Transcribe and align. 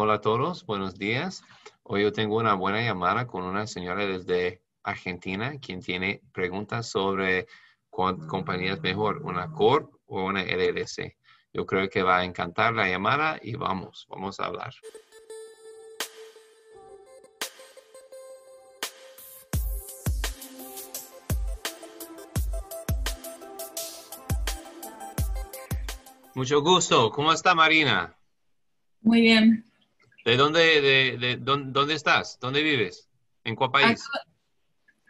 Hola 0.00 0.14
a 0.14 0.20
todos, 0.20 0.64
buenos 0.64 0.96
días. 0.96 1.42
Hoy 1.82 2.02
yo 2.02 2.12
tengo 2.12 2.36
una 2.36 2.54
buena 2.54 2.80
llamada 2.80 3.26
con 3.26 3.42
una 3.42 3.66
señora 3.66 4.06
desde 4.06 4.62
Argentina 4.84 5.58
quien 5.58 5.80
tiene 5.80 6.22
preguntas 6.32 6.88
sobre 6.88 7.48
cuál 7.90 8.16
compañía 8.28 8.74
es 8.74 8.80
mejor, 8.80 9.22
una 9.22 9.50
Corp 9.50 9.92
o 10.06 10.24
una 10.24 10.44
LLC. 10.44 11.16
Yo 11.52 11.66
creo 11.66 11.88
que 11.88 12.04
va 12.04 12.18
a 12.18 12.24
encantar 12.24 12.74
la 12.74 12.88
llamada 12.88 13.40
y 13.42 13.56
vamos, 13.56 14.06
vamos 14.08 14.38
a 14.38 14.44
hablar. 14.44 14.72
Mucho 26.36 26.62
gusto. 26.62 27.10
¿Cómo 27.10 27.32
está 27.32 27.52
Marina? 27.56 28.16
Muy 29.00 29.22
bien. 29.22 29.67
¿De 30.28 30.36
dónde, 30.36 30.82
de, 30.82 31.16
de, 31.16 31.36
dónde, 31.38 31.94
estás? 31.94 32.38
¿Dónde 32.38 32.62
vives? 32.62 33.08
¿En 33.44 33.56
cuál 33.56 33.70
país? 33.70 34.04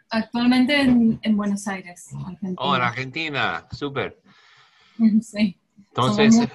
Actualmente 0.09 0.79
en, 0.79 1.35
Buenos 1.35 1.67
Aires, 1.67 2.07
Argentina. 2.25 2.55
Oh, 2.57 2.73
en 2.73 2.81
Argentina, 2.81 3.67
súper. 3.69 4.21
Sí. 5.21 5.59
Entonces, 5.89 6.47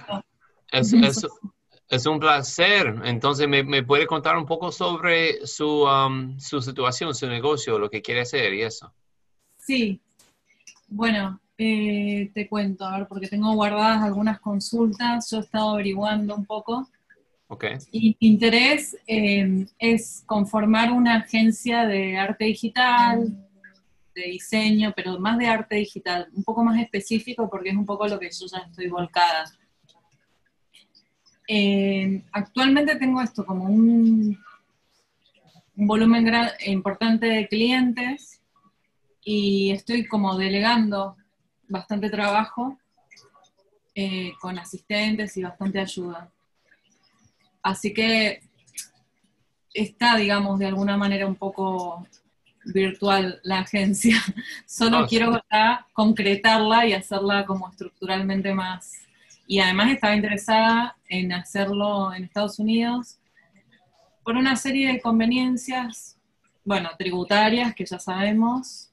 es, 1.89 2.07
un 2.07 2.19
placer. 2.19 3.03
Entonces, 3.05 3.47
¿me, 3.47 3.83
puede 3.83 4.07
contar 4.07 4.39
un 4.39 4.47
poco 4.47 4.73
sobre 4.73 5.47
su, 5.47 5.83
um, 5.83 6.41
su 6.41 6.63
situación, 6.63 7.15
su 7.15 7.27
negocio, 7.27 7.79
lo 7.79 7.91
que 7.91 8.01
quiere 8.01 8.23
hacer 8.23 8.55
y 8.55 8.63
eso? 8.63 8.95
Sí. 9.59 10.01
Bueno, 10.89 11.39
eh, 11.59 12.31
te 12.33 12.49
cuento, 12.49 12.87
a 12.87 12.97
ver, 12.97 13.09
porque 13.09 13.29
tengo 13.29 13.53
guardadas 13.53 14.03
algunas 14.03 14.41
consultas. 14.41 15.31
Yo 15.31 15.37
he 15.37 15.41
estado 15.41 15.69
averiguando 15.73 16.35
un 16.35 16.47
poco 16.47 16.89
y 17.93 18.17
mi 18.21 18.29
interés 18.29 18.97
em, 19.07 19.67
es 19.79 20.23
conformar 20.27 20.91
una 20.91 21.17
agencia 21.17 21.87
de 21.87 22.17
arte 22.17 22.47
digital, 22.47 23.33
de 24.15 24.23
diseño, 24.23 24.93
pero 24.97 25.19
más 25.19 25.39
de 25.39 25.47
arte 25.47 25.77
digital, 25.77 26.29
un 26.33 26.43
poco 26.43 26.65
más 26.65 26.81
específico 26.81 27.49
porque 27.51 27.71
es 27.71 27.77
un 27.77 27.85
poco 27.85 28.09
lo 28.09 28.19
que 28.19 28.31
yo 28.31 28.47
ya 28.47 28.59
estoy 28.59 28.89
volcada. 28.89 29.45
Em, 31.47 32.25
actualmente 32.33 32.97
tengo 32.97 33.21
esto 33.21 33.45
como 33.45 33.65
un, 33.65 34.39
un 35.77 35.87
volumen 35.87 36.27
importante 36.67 37.27
de 37.27 37.49
clientes 37.49 38.41
y 39.23 39.71
estoy 39.71 40.07
como 40.07 40.37
delegando 40.37 41.17
bastante 41.69 42.09
trabajo 42.09 42.79
eh, 43.95 44.33
con 44.41 44.59
asistentes 44.59 45.37
y 45.37 45.43
bastante 45.43 45.81
ayuda. 45.81 46.34
Así 47.65 47.95
que 47.95 48.43
está, 49.73 50.17
digamos, 50.17 50.59
de 50.59 50.67
alguna 50.67 50.99
manera 50.99 51.27
un 51.27 51.35
poco 51.35 52.07
virtual 52.67 53.41
la 53.43 53.61
agencia. 53.61 54.17
Solo 54.67 54.99
ah, 54.99 55.07
quiero 55.09 55.43
concretarla 55.95 56.87
y 56.87 56.93
hacerla 56.93 57.47
como 57.47 57.71
estructuralmente 57.71 58.53
más. 58.53 58.93
Y 59.47 59.61
además 59.61 59.93
estaba 59.93 60.15
interesada 60.15 60.95
en 61.09 61.33
hacerlo 61.33 62.13
en 62.13 62.25
Estados 62.25 62.59
Unidos 62.59 63.19
por 64.23 64.37
una 64.37 64.57
serie 64.57 64.93
de 64.93 65.01
conveniencias, 65.01 66.19
bueno, 66.65 66.91
tributarias 66.99 67.75
que 67.75 67.87
ya 67.87 67.99
sabemos. 67.99 68.91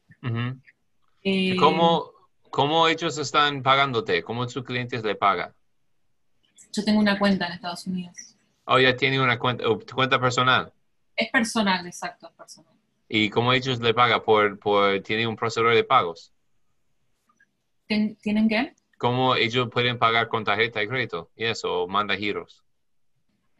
Eh, 1.24 1.58
¿Cómo, 1.58 2.12
¿Cómo 2.50 2.88
ellos 2.88 3.18
están 3.18 3.64
pagándote? 3.64 4.24
¿Cómo 4.24 4.48
sus 4.48 4.64
clientes 4.64 5.04
le 5.04 5.16
pagan? 5.16 5.54
Yo 6.72 6.86
tengo 6.86 7.00
una 7.00 7.20
cuenta 7.20 7.48
en 7.48 7.54
Estados 7.54 7.86
Unidos. 7.86 8.31
Oh, 8.74 8.80
ya 8.80 8.96
tiene 8.96 9.20
una 9.20 9.38
cuenta, 9.38 9.66
cuenta 9.94 10.18
personal. 10.18 10.72
Es 11.18 11.30
personal, 11.30 11.86
exacto, 11.86 12.30
es 12.30 12.34
personal. 12.34 12.74
¿Y 13.10 13.30
cómo 13.30 13.52
ellos 13.52 13.82
le 13.82 13.94
pagan? 13.94 14.22
¿Por, 14.24 14.58
por, 14.60 15.02
¿Tiene 15.02 15.28
un 15.28 15.36
procesador 15.36 15.76
de 15.76 15.84
pagos? 15.84 16.32
¿Tienen 17.86 18.48
qué? 18.48 18.74
¿Cómo 18.98 19.36
ellos 19.36 19.68
pueden 19.70 20.00
pagar 20.00 20.30
con 20.30 20.46
tarjeta 20.46 20.80
de 20.80 20.88
crédito? 20.88 21.30
¿Y 21.36 21.48
eso? 21.48 21.86
¿Manda 21.90 22.16
giros? 22.16 22.64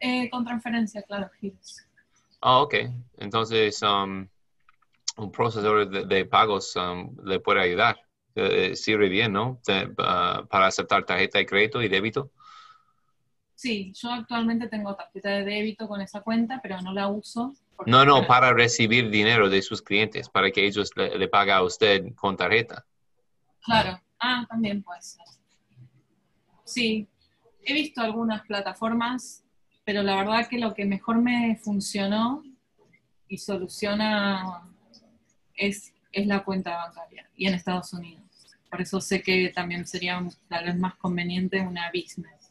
Eh, 0.00 0.30
con 0.30 0.46
transferencia, 0.46 1.02
claro, 1.02 1.28
giros. 1.38 1.84
Ah, 2.40 2.62
ok. 2.62 2.74
Entonces, 3.18 3.82
um, 3.82 4.26
un 5.18 5.30
procesador 5.30 6.06
de, 6.06 6.24
pagos 6.24 6.74
um, 6.76 7.14
le 7.22 7.38
puede 7.38 7.60
ayudar. 7.60 8.00
Eh, 8.34 8.74
sirve 8.76 9.10
bien, 9.10 9.34
¿no? 9.34 9.60
Uh, 9.68 10.46
para 10.46 10.68
aceptar 10.68 11.04
tarjeta 11.04 11.36
de 11.36 11.44
crédito 11.44 11.82
y 11.82 11.88
débito. 11.88 12.30
Sí, 13.54 13.92
yo 13.94 14.10
actualmente 14.10 14.68
tengo 14.68 14.94
tarjeta 14.94 15.30
de 15.30 15.44
débito 15.44 15.86
con 15.86 16.00
esa 16.00 16.20
cuenta, 16.20 16.60
pero 16.62 16.80
no 16.80 16.92
la 16.92 17.08
uso. 17.08 17.54
No, 17.86 18.04
no, 18.04 18.26
para 18.26 18.52
recibir 18.52 19.10
dinero 19.10 19.48
de 19.48 19.62
sus 19.62 19.82
clientes, 19.82 20.28
para 20.28 20.50
que 20.50 20.66
ellos 20.66 20.90
le, 20.96 21.28
paguen 21.28 21.54
a 21.54 21.62
usted 21.62 22.14
con 22.14 22.36
tarjeta. 22.36 22.84
Claro, 23.64 24.00
ah, 24.18 24.46
también 24.48 24.82
puede 24.82 25.02
ser. 25.02 25.24
Sí, 26.64 27.06
he 27.64 27.72
visto 27.72 28.00
algunas 28.00 28.42
plataformas, 28.42 29.44
pero 29.84 30.02
la 30.02 30.16
verdad 30.16 30.48
que 30.48 30.58
lo 30.58 30.74
que 30.74 30.84
mejor 30.84 31.20
me 31.20 31.56
funcionó 31.56 32.42
y 33.28 33.38
soluciona 33.38 34.62
es, 35.54 35.92
es 36.12 36.26
la 36.26 36.44
cuenta 36.44 36.76
bancaria 36.76 37.28
y 37.36 37.46
en 37.46 37.54
Estados 37.54 37.92
Unidos. 37.92 38.22
Por 38.70 38.80
eso 38.80 39.00
sé 39.00 39.22
que 39.22 39.52
también 39.54 39.86
sería 39.86 40.20
tal 40.48 40.64
vez 40.64 40.76
más 40.76 40.94
conveniente 40.96 41.60
una 41.60 41.90
business 41.92 42.41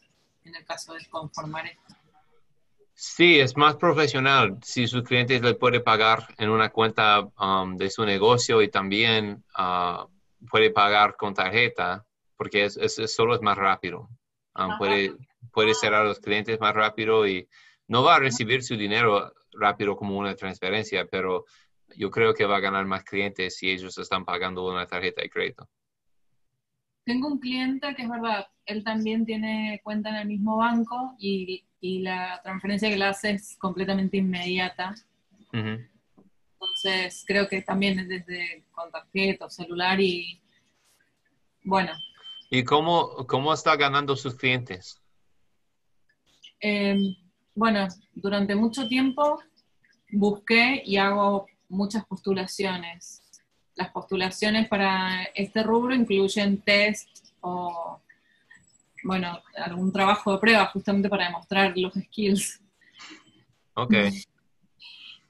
en 0.43 0.55
el 0.55 0.65
caso 0.65 0.93
de 0.93 1.05
conformar 1.09 1.67
esto. 1.67 1.95
Sí, 2.93 3.39
es 3.39 3.57
más 3.57 3.77
profesional 3.77 4.59
si 4.61 4.87
sus 4.87 5.03
clientes 5.03 5.41
le 5.41 5.55
puede 5.55 5.79
pagar 5.79 6.27
en 6.37 6.49
una 6.49 6.69
cuenta 6.69 7.21
um, 7.39 7.75
de 7.75 7.89
su 7.89 8.05
negocio 8.05 8.61
y 8.61 8.69
también 8.69 9.43
uh, 9.57 10.07
puede 10.47 10.69
pagar 10.69 11.15
con 11.15 11.33
tarjeta, 11.33 12.05
porque 12.37 12.65
es, 12.65 12.77
solo 13.07 13.33
es 13.35 13.41
más 13.41 13.57
rápido. 13.57 14.09
Um, 14.53 14.77
puede, 14.77 15.15
puede 15.51 15.73
cerrar 15.73 16.01
a 16.01 16.09
los 16.09 16.19
clientes 16.19 16.59
más 16.59 16.75
rápido 16.75 17.25
y 17.25 17.47
no 17.87 18.03
va 18.03 18.15
a 18.15 18.19
recibir 18.19 18.63
su 18.63 18.75
dinero 18.75 19.33
rápido 19.53 19.95
como 19.95 20.17
una 20.17 20.35
transferencia, 20.35 21.05
pero 21.05 21.45
yo 21.95 22.11
creo 22.11 22.33
que 22.33 22.45
va 22.45 22.57
a 22.57 22.61
ganar 22.61 22.85
más 22.85 23.03
clientes 23.03 23.57
si 23.57 23.69
ellos 23.69 23.97
están 23.97 24.25
pagando 24.25 24.65
una 24.65 24.85
tarjeta 24.85 25.21
de 25.21 25.29
crédito. 25.29 25.67
Tengo 27.03 27.27
un 27.27 27.39
cliente 27.39 27.95
que 27.95 28.03
es 28.03 28.09
verdad, 28.09 28.47
él 28.65 28.83
también 28.83 29.25
tiene 29.25 29.81
cuenta 29.83 30.09
en 30.09 30.15
el 30.15 30.27
mismo 30.27 30.57
banco 30.57 31.15
y, 31.19 31.65
la 31.83 32.39
transferencia 32.43 32.89
que 32.89 32.97
le 32.97 33.05
hace 33.05 33.31
es 33.31 33.57
completamente 33.57 34.17
inmediata. 34.17 34.93
Entonces, 35.51 37.23
creo 37.25 37.47
que 37.47 37.63
también 37.63 37.97
es 37.97 38.07
desde 38.07 38.65
con 38.71 38.91
tarjeta 38.91 39.45
o 39.45 39.49
celular 39.49 39.99
y 39.99 40.39
bueno. 41.63 41.91
¿Y 42.51 42.63
cómo, 42.63 43.25
cómo 43.25 43.51
está 43.51 43.75
ganando 43.77 44.15
sus 44.15 44.35
clientes? 44.35 45.01
Em, 46.59 47.15
bueno, 47.55 47.87
durante 48.13 48.53
mucho 48.53 48.87
tiempo 48.87 49.41
busqué 50.11 50.83
y 50.85 50.97
hago 50.97 51.47
muchas 51.67 52.05
postulaciones 52.05 53.20
las 53.75 53.89
postulaciones 53.89 54.67
para 54.67 55.23
este 55.35 55.63
rubro 55.63 55.95
incluyen 55.95 56.61
test 56.61 57.09
o, 57.41 57.99
bueno, 59.03 59.39
algún 59.57 59.91
trabajo 59.91 60.33
de 60.33 60.39
prueba 60.39 60.65
justamente 60.67 61.09
para 61.09 61.25
demostrar 61.25 61.73
los 61.75 61.93
skills. 61.93 62.61
Ok. 63.73 63.93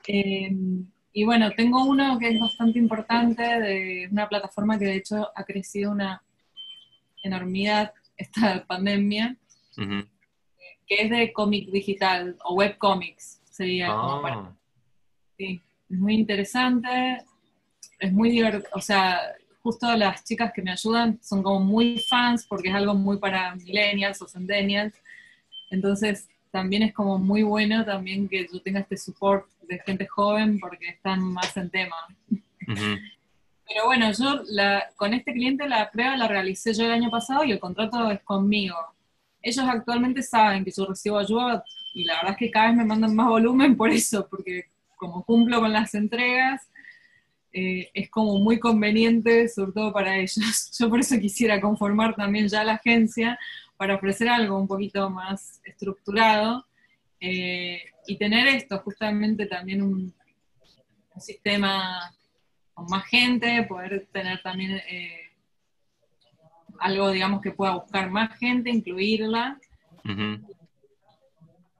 Em, 0.07 0.85
y 1.13 1.25
bueno, 1.25 1.51
tengo 1.51 1.85
uno 1.85 2.17
que 2.17 2.29
es 2.29 2.39
bastante 2.39 2.79
importante 2.79 3.43
de 3.43 4.09
una 4.11 4.27
plataforma 4.27 4.79
que 4.79 4.85
de 4.85 4.95
hecho 4.95 5.29
ha 5.35 5.43
crecido 5.43 5.91
una 5.91 6.23
enormidad 7.23 7.93
esta 8.17 8.65
pandemia, 8.67 9.35
que 9.75 10.95
es 11.01 11.09
de 11.09 11.33
cómic 11.33 11.69
digital 11.71 12.37
o 12.43 12.55
webcomics, 12.55 13.41
sería 13.49 13.87
como 13.87 14.21
para... 14.21 14.35
Ah. 14.35 14.55
Sí, 15.37 15.59
es 15.89 15.97
muy 15.97 16.13
interesante, 16.15 17.23
es 18.01 18.11
muy 18.11 18.31
divertido, 18.31 18.67
o 18.73 18.81
sea, 18.81 19.21
justo 19.61 19.95
las 19.95 20.23
chicas 20.25 20.51
que 20.53 20.61
me 20.61 20.71
ayudan 20.71 21.19
son 21.21 21.43
como 21.43 21.59
muy 21.59 21.99
fans 22.09 22.45
porque 22.47 22.69
es 22.69 22.75
algo 22.75 22.95
muy 22.95 23.17
para 23.17 23.55
millennials 23.55 24.21
o 24.21 24.27
centennials. 24.27 24.93
Entonces, 25.69 26.27
también 26.49 26.83
es 26.83 26.93
como 26.93 27.19
muy 27.19 27.43
bueno 27.43 27.85
también 27.85 28.27
que 28.27 28.47
yo 28.51 28.59
tenga 28.61 28.81
este 28.81 28.97
support 28.97 29.47
de 29.69 29.79
gente 29.79 30.07
joven 30.07 30.59
porque 30.59 30.89
están 30.89 31.21
más 31.21 31.55
en 31.55 31.69
tema. 31.69 31.95
Pero 32.65 33.85
bueno, 33.85 34.11
yo 34.11 34.41
la, 34.47 34.89
con 34.97 35.13
este 35.13 35.31
cliente 35.31 35.69
la 35.69 35.89
prueba 35.91 36.17
la 36.17 36.27
realicé 36.27 36.73
yo 36.73 36.85
el 36.85 36.91
año 36.91 37.11
pasado 37.11 37.43
y 37.43 37.51
el 37.51 37.59
contrato 37.59 38.09
es 38.09 38.21
conmigo. 38.21 38.75
Ellos 39.43 39.65
actualmente 39.67 40.23
saben 40.23 40.65
que 40.65 40.71
yo 40.75 40.87
recibo 40.87 41.19
ayuda 41.19 41.63
y 41.93 42.03
la 42.03 42.15
verdad 42.15 42.31
es 42.31 42.37
que 42.37 42.51
cada 42.51 42.67
vez 42.67 42.77
me 42.77 42.85
mandan 42.85 43.15
más 43.15 43.27
volumen 43.27 43.77
por 43.77 43.91
eso, 43.91 44.27
porque 44.27 44.65
como 44.97 45.23
cumplo 45.23 45.59
con 45.59 45.71
las 45.71 45.93
entregas, 45.95 46.70
eh, 47.53 47.89
es 47.93 48.09
como 48.09 48.37
muy 48.39 48.59
conveniente, 48.59 49.47
sobre 49.49 49.71
todo 49.73 49.91
para 49.91 50.17
ellos. 50.17 50.71
Yo 50.79 50.89
por 50.89 50.99
eso 50.99 51.19
quisiera 51.19 51.59
conformar 51.59 52.15
también 52.15 52.47
ya 52.47 52.63
la 52.63 52.73
agencia 52.73 53.37
para 53.77 53.95
ofrecer 53.95 54.29
algo 54.29 54.57
un 54.57 54.67
poquito 54.67 55.09
más 55.09 55.59
estructurado 55.63 56.65
Eh, 57.23 57.79
y 58.07 58.17
tener 58.17 58.47
esto, 58.47 58.79
justamente 58.79 59.45
también 59.45 59.83
un, 59.83 60.13
sistema 61.19 62.11
con 62.73 62.87
más 62.87 63.05
gente, 63.05 63.61
poder 63.69 64.07
tener 64.11 64.41
también 64.41 64.71
eh, 64.71 65.29
algo, 66.79 67.11
digamos, 67.11 67.41
que 67.43 67.51
pueda 67.51 67.75
buscar 67.75 68.09
más 68.09 68.39
gente, 68.39 68.71
incluirla 68.71 69.59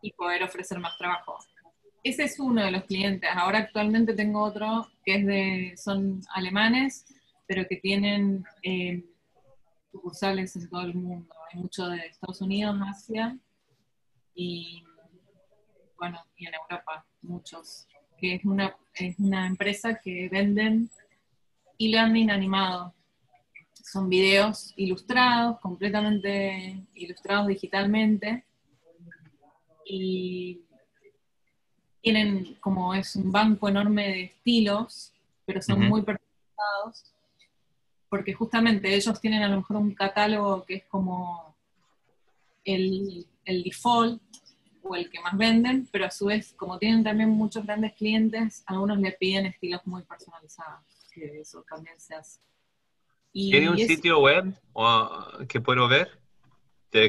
y 0.02 0.12
poder 0.12 0.44
ofrecer 0.44 0.78
más 0.78 0.96
trabajo. 0.98 1.40
Ese 2.04 2.24
es 2.24 2.40
uno 2.40 2.64
de 2.64 2.72
los 2.72 2.86
clientes. 2.86 3.30
Ahora 3.34 3.60
actualmente 3.60 4.14
tengo 4.14 4.42
otro 4.42 4.88
que 5.06 5.16
es 5.16 5.26
de, 5.26 5.74
son 5.78 6.22
alemanes, 6.34 7.06
pero 7.46 7.68
que 7.68 7.76
tienen 7.78 8.44
eh, 8.64 9.04
sucursales 9.92 10.56
en 10.56 10.70
todo 10.70 10.82
el 10.82 10.96
mundo. 10.96 11.34
Hay 11.52 11.60
mucho 11.60 11.88
de 11.88 11.98
Estados 12.08 12.42
Unidos, 12.42 12.76
Asia 12.88 13.38
y 14.34 14.84
bueno, 16.02 16.20
y 16.36 16.48
en 16.48 16.54
Europa, 16.56 17.06
muchos. 17.22 17.88
Que 18.18 18.36
es 18.36 18.46
una, 18.46 18.76
es 18.96 19.20
una 19.20 19.46
empresa 19.46 20.00
que 20.00 20.28
venden 20.30 20.90
e-learning 21.78 22.32
animado. 22.32 22.96
Son 23.74 24.10
videos 24.10 24.74
ilustrados, 24.78 25.60
completamente 25.60 26.88
ilustrados 26.96 27.48
digitalmente. 27.48 28.46
Y 29.86 30.62
tienen 32.02 32.56
como 32.60 32.94
es 32.94 33.16
un 33.16 33.32
banco 33.32 33.70
enorme 33.70 34.08
de 34.08 34.24
estilos, 34.24 35.14
pero 35.46 35.62
son 35.62 35.88
muy 35.88 36.02
personalizados, 36.02 37.14
porque 38.10 38.34
justamente 38.34 38.94
ellos 38.94 39.22
tienen 39.22 39.44
a 39.44 39.48
lo 39.48 39.58
mejor 39.58 39.78
un 39.78 39.94
catálogo 39.94 40.66
que 40.66 40.76
es 40.76 40.86
como 40.86 41.56
el, 42.66 43.26
el 43.46 43.64
default 43.64 44.22
o 44.84 44.96
el 44.96 45.10
que 45.10 45.20
más 45.20 45.38
venden, 45.38 45.88
pero 45.92 46.06
a 46.06 46.12
su 46.12 46.26
vez, 46.26 46.54
como 46.58 46.80
tienen 46.80 47.04
también 47.04 47.30
muchos 47.30 47.66
grandes 47.66 47.94
clientes, 47.94 48.64
algunos 48.66 49.00
le 49.00 49.12
piden 49.12 49.46
estilos 49.46 49.82
muy 49.86 50.02
personalizados, 50.04 50.82
que 51.14 51.42
eso 51.42 51.64
también 51.70 52.00
se 52.00 52.16
hace. 52.16 52.40
¿Tiene 53.32 53.70
un 53.70 53.78
sitio 53.78 54.20
web 54.20 54.54
que 55.48 55.62
puedo 55.62 55.88
ver 55.88 56.20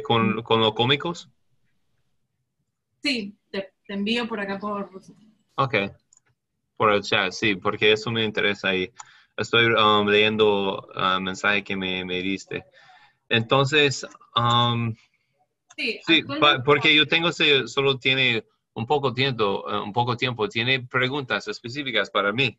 con, 0.04 0.42
con 0.42 0.60
los 0.60 0.74
cómicos? 0.74 1.28
Sí, 3.02 3.34
te 3.92 3.98
envío 3.98 4.26
por 4.26 4.40
acá 4.40 4.58
por... 4.58 4.88
Ok, 5.56 5.74
por 6.78 6.94
el 6.94 7.02
chat, 7.02 7.30
sí, 7.30 7.56
porque 7.56 7.92
eso 7.92 8.10
me 8.10 8.24
interesa 8.24 8.74
y 8.74 8.90
estoy 9.36 9.66
um, 9.66 10.08
leyendo 10.08 10.88
el 10.94 11.18
uh, 11.18 11.20
mensaje 11.20 11.62
que 11.62 11.76
me, 11.76 12.02
me, 12.02 12.22
diste. 12.22 12.64
Entonces, 13.28 14.06
um, 14.34 14.94
sí, 15.76 16.00
porque 16.64 16.96
yo 16.96 17.06
tengo, 17.06 17.30
solo 17.32 17.98
tiene 17.98 18.46
un 18.72 18.86
poco 18.86 19.12
tiempo, 19.12 19.62
uh, 19.66 19.82
un 19.82 19.92
poco 19.92 20.16
tiempo, 20.16 20.48
tiene 20.48 20.80
preguntas 20.80 21.46
específicas 21.48 22.08
para 22.08 22.32
mí. 22.32 22.58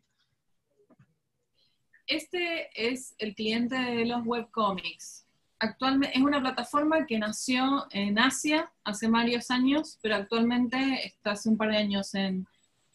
Este 2.06 2.70
es 2.76 3.16
el 3.18 3.34
cliente 3.34 3.74
de 3.74 4.06
los 4.06 4.24
webcomics 4.24 5.23
actualmente 5.58 6.16
es 6.16 6.22
una 6.22 6.40
plataforma 6.40 7.06
que 7.06 7.18
nació 7.18 7.86
en 7.90 8.18
Asia 8.18 8.70
hace 8.84 9.08
varios 9.08 9.50
años, 9.50 9.98
pero 10.02 10.16
actualmente 10.16 11.06
está 11.06 11.32
hace 11.32 11.48
un 11.48 11.56
par 11.56 11.70
de 11.70 11.78
años 11.78 12.14
en 12.14 12.46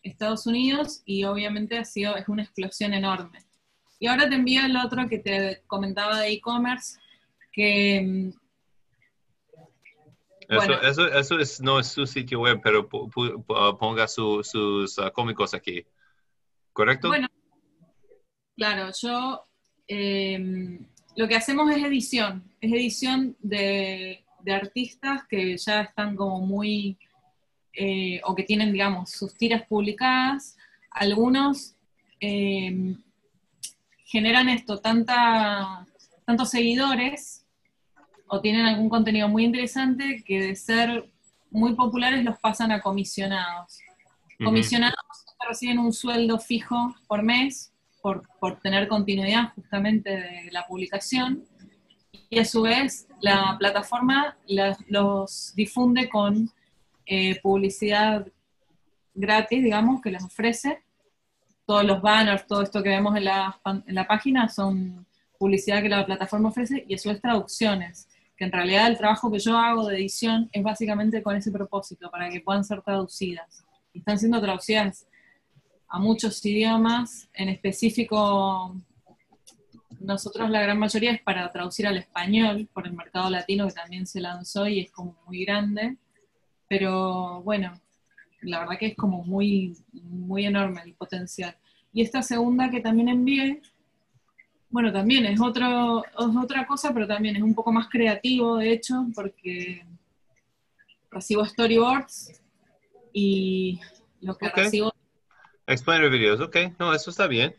Estados 0.04 0.46
Unidos 0.46 1.02
y 1.06 1.24
obviamente 1.24 1.78
ha 1.78 1.86
sido, 1.86 2.16
es 2.16 2.28
una 2.28 2.44
explosión 2.44 2.94
enorme. 2.94 3.40
Y 4.00 4.08
ahora 4.08 4.30
te 4.30 4.36
envío 4.36 4.66
el 4.66 4.78
otro 4.78 5.10
que 5.10 5.20
te 5.20 5.64
comentaba 5.68 6.20
de 6.20 6.32
e-commerce, 6.32 7.00
que... 7.52 8.02
Mm, 8.02 8.34
eso, 10.82 11.12
eso, 11.12 11.40
es, 11.40 11.62
no 11.62 11.80
es 11.80 11.88
su 11.88 12.08
sitio 12.08 12.40
web, 12.40 12.60
pero 12.64 12.90
ponga 12.90 14.08
sus 14.08 14.56
uh, 14.56 15.12
cómicos 15.14 15.54
aquí. 15.54 15.86
¿Correcto? 16.74 17.10
Bueno, 17.10 17.28
claro, 18.56 18.92
yo 19.00 19.46
em, 19.88 20.88
lo 21.16 21.28
que 21.28 21.36
hacemos 21.36 21.70
es 21.72 21.84
edición, 21.84 22.44
es 22.62 22.72
edición 22.72 23.36
de, 23.42 24.24
artistas 24.48 25.28
que 25.30 25.58
ya 25.58 25.82
están 25.82 26.16
como 26.16 26.40
muy, 26.40 26.98
eh, 27.74 28.20
o 28.24 28.34
que 28.34 28.44
tienen, 28.44 28.72
digamos, 28.72 29.12
sus 29.12 29.36
tiras 29.36 29.68
publicadas. 29.68 30.58
Algunos 30.90 31.76
eh, 32.20 32.96
generan 34.06 34.50
esto, 34.50 34.80
tanta, 34.80 35.86
tantos 36.26 36.50
seguidores 36.50 37.46
o 38.28 38.42
tienen 38.42 38.66
algún 38.66 38.90
contenido 38.90 39.28
muy 39.30 39.44
interesante 39.46 40.24
que 40.26 40.42
de 40.42 40.56
ser 40.56 41.08
muy 41.52 41.76
populares 41.76 42.24
los 42.24 42.40
pasan 42.40 42.72
a 42.72 42.82
comisionados. 42.82 43.78
Comisionados 44.44 44.96
reciben 45.48 45.80
un 45.80 45.94
sueldo 45.94 46.40
fijo 46.40 46.96
por 47.08 47.22
mes 47.24 47.69
por, 48.02 48.24
tener 48.62 48.88
continuidad 48.88 49.54
justamente 49.56 50.10
de 50.10 50.50
la 50.52 50.66
publicación 50.66 51.44
y 52.30 52.40
a 52.40 52.46
su 52.46 52.62
vez 52.62 53.08
la 53.22 53.56
plataforma 53.58 54.38
los 54.88 55.54
difunde 55.56 56.10
con 56.10 56.50
eh, 57.06 57.40
publicidad 57.42 58.28
gratis, 59.14 59.64
digamos, 59.64 60.02
que 60.02 60.12
les 60.12 60.24
ofrece. 60.24 60.84
Todos 61.66 61.84
los 61.84 62.02
banners, 62.02 62.48
todo 62.48 62.62
esto 62.62 62.82
que 62.82 62.90
vemos 62.90 63.16
en 63.16 63.26
la, 63.26 63.60
en 63.66 63.96
la 63.96 64.08
página 64.08 64.48
son 64.50 65.06
publicidad 65.38 65.82
que 65.82 65.90
la 65.90 66.06
plataforma 66.06 66.50
ofrece 66.50 66.84
y 66.88 66.94
a 66.94 66.98
su 66.98 67.10
vez 67.10 67.22
traducciones, 67.22 68.08
que 68.36 68.46
en 68.46 68.52
realidad 68.52 68.88
el 68.88 68.98
trabajo 68.98 69.32
que 69.32 69.40
yo 69.40 69.58
hago 69.58 69.88
de 69.88 69.98
edición 69.98 70.50
es 70.52 70.64
básicamente 70.64 71.22
con 71.24 71.36
ese 71.36 71.52
propósito, 71.52 72.10
para 72.10 72.30
que 72.30 72.42
puedan 72.42 72.64
ser 72.64 72.82
traducidas. 72.82 73.64
Están 73.94 74.20
siendo 74.20 74.42
traducidas 74.42 75.08
a 75.90 76.00
muchos 76.00 76.46
idiomas, 76.46 77.30
en 77.34 77.50
específico 77.50 78.76
nosotros 80.00 80.50
la 80.50 80.62
gran 80.62 80.80
mayoría 80.80 81.12
es 81.12 81.22
para 81.22 81.52
traducir 81.52 81.86
al 81.86 81.98
español 81.98 82.70
por 82.74 82.88
el 82.88 82.94
mercado 82.94 83.30
latino 83.30 83.68
que 83.68 83.74
también 83.74 84.08
se 84.08 84.22
lanzó 84.22 84.68
y 84.68 84.80
es 84.80 84.92
como 84.92 85.18
muy 85.26 85.44
grande, 85.44 85.98
pero 86.68 87.42
bueno, 87.44 87.74
la 88.42 88.60
verdad 88.60 88.78
que 88.78 88.88
es 88.88 88.96
como 88.96 89.24
muy, 89.24 89.76
muy 89.92 90.46
enorme 90.46 90.82
el 90.86 90.94
potencial. 90.94 91.56
Y 91.92 92.02
esta 92.02 92.22
segunda 92.22 92.70
que 92.70 92.80
también 92.80 93.10
envié, 93.10 93.62
bueno, 94.70 94.94
también 94.94 95.26
es, 95.26 95.42
otro, 95.42 96.04
otra 96.16 96.66
cosa, 96.66 96.94
pero 96.94 97.08
también 97.08 97.36
es 97.36 97.42
un 97.42 97.56
poco 97.56 97.72
más 97.72 97.90
creativo, 97.90 98.58
de 98.58 98.72
hecho, 98.72 99.08
porque 99.14 99.86
recibo 101.12 101.44
storyboards 101.46 102.42
y 103.12 103.80
lo 104.22 104.38
que 104.38 104.50
recibo 104.50 104.94
Explainer 105.70 106.10
videos, 106.10 106.40
ok, 106.42 106.56
no, 106.80 106.94
eso 106.96 107.12
está 107.12 107.28
bien. 107.28 107.56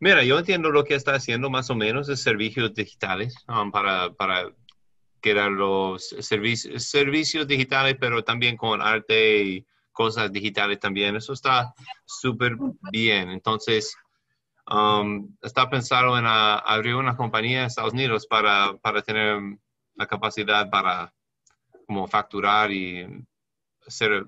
Mira, 0.00 0.24
yo 0.24 0.36
entiendo 0.36 0.70
lo 0.70 0.82
que 0.82 0.96
está 0.96 1.14
haciendo 1.14 1.48
más 1.48 1.70
o 1.70 1.76
menos 1.76 2.08
de 2.08 2.16
servicios 2.16 2.74
digitales 2.74 3.36
um, 3.46 3.70
para, 3.70 4.12
para 4.14 4.50
crear 5.20 5.48
los 5.52 6.08
servicios, 6.08 6.82
servicios 6.82 7.46
digitales, 7.46 7.96
pero 8.00 8.24
también 8.24 8.56
con 8.56 8.82
arte 8.82 9.44
y 9.44 9.66
cosas 9.92 10.32
digitales 10.32 10.80
también. 10.80 11.14
Eso 11.14 11.34
está 11.34 11.72
súper 12.04 12.56
bien. 12.90 13.30
Entonces, 13.30 13.96
um, 14.68 15.32
está 15.40 15.70
pensado 15.70 16.18
en 16.18 16.24
abrir 16.26 16.96
una 16.96 17.16
compañía 17.16 17.60
en 17.60 17.66
Estados 17.66 17.92
Unidos 17.92 18.26
para, 18.26 18.76
para 18.78 19.02
tener 19.02 19.40
la 19.94 20.08
capacidad 20.08 20.68
para 20.68 21.14
como 21.86 22.08
facturar 22.08 22.72
y 22.72 23.06
ser, 23.86 24.26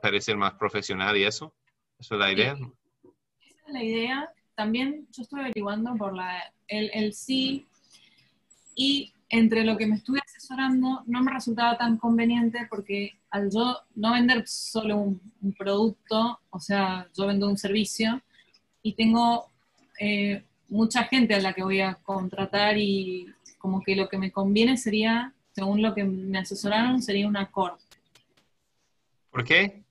parecer 0.00 0.38
más 0.38 0.54
profesional 0.54 1.18
y 1.18 1.24
eso. 1.24 1.54
¿Esa 2.02 2.16
es 2.16 2.18
la 2.18 2.32
idea? 2.32 2.52
Esa 2.52 3.66
es 3.68 3.72
la 3.72 3.84
idea. 3.84 4.32
También 4.56 5.06
yo 5.12 5.22
estoy 5.22 5.38
averiguando 5.38 5.94
por 5.94 6.16
la, 6.16 6.52
el, 6.66 6.90
el 6.92 7.14
sí 7.14 7.64
y 8.74 9.12
entre 9.28 9.62
lo 9.62 9.76
que 9.76 9.86
me 9.86 9.94
estuve 9.94 10.18
asesorando 10.18 11.04
no 11.06 11.22
me 11.22 11.32
resultaba 11.32 11.78
tan 11.78 11.98
conveniente 11.98 12.66
porque 12.68 13.12
al 13.30 13.52
yo 13.52 13.78
no 13.94 14.14
vender 14.14 14.48
solo 14.48 14.96
un, 14.96 15.20
producto, 15.56 16.40
o 16.50 16.58
sea, 16.58 17.08
yo 17.16 17.28
vendo 17.28 17.48
un 17.48 17.56
servicio 17.56 18.20
y 18.82 18.94
tengo 18.94 19.46
eh, 20.00 20.42
mucha 20.68 21.04
gente 21.04 21.36
a 21.36 21.40
la 21.40 21.52
que 21.52 21.62
voy 21.62 21.82
a 21.82 21.94
contratar 22.02 22.78
y 22.78 23.32
como 23.58 23.80
que 23.80 23.94
lo 23.94 24.08
que 24.08 24.18
me 24.18 24.32
conviene 24.32 24.76
sería, 24.76 25.32
según 25.52 25.82
lo 25.82 25.94
que 25.94 26.02
me 26.02 26.40
asesoraron, 26.40 27.00
sería 27.00 27.28
un 27.28 27.38
corte. 27.52 27.84
¿Por 29.30 29.44
qué? 29.44 29.81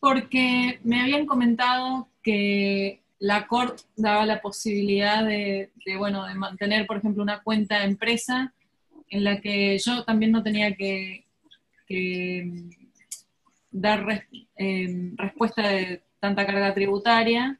Porque 0.00 0.80
me 0.84 1.00
habían 1.00 1.26
comentado 1.26 2.08
que 2.22 3.02
la 3.18 3.46
Corte 3.46 3.82
daba 3.96 4.26
la 4.26 4.40
posibilidad 4.40 5.24
de, 5.24 5.70
bueno, 5.98 6.26
de 6.26 6.34
mantener, 6.34 6.86
por 6.86 6.98
ejemplo, 6.98 7.22
una 7.22 7.42
cuenta 7.42 7.80
de 7.80 7.86
empresa 7.86 8.52
en 9.10 9.24
la 9.24 9.40
que 9.40 9.78
yo 9.78 10.04
también 10.04 10.32
no 10.32 10.42
tenía 10.42 10.74
que, 10.76 11.24
mm, 11.88 12.70
dar 13.70 14.26
em, 14.56 15.16
respuesta 15.16 15.68
de 15.68 16.02
tanta 16.20 16.46
carga 16.46 16.74
tributaria 16.74 17.58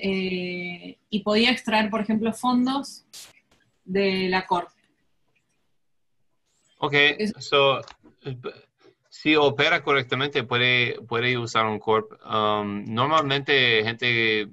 eh, 0.00 0.98
y 1.10 1.20
podía 1.20 1.50
extraer, 1.50 1.90
por 1.90 2.00
ejemplo, 2.00 2.32
fondos 2.32 3.04
de 3.84 4.28
la 4.28 4.46
Corte. 4.46 4.74
Ok, 6.78 6.94
so, 7.38 7.80
si 9.26 9.34
opera 9.34 9.82
correctamente, 9.82 10.44
puede, 10.44 11.00
puede 11.08 11.36
usar 11.36 11.66
un 11.66 11.80
corp. 11.80 12.12
Um, 12.24 12.84
normalmente, 12.84 13.82
gente 13.82 14.50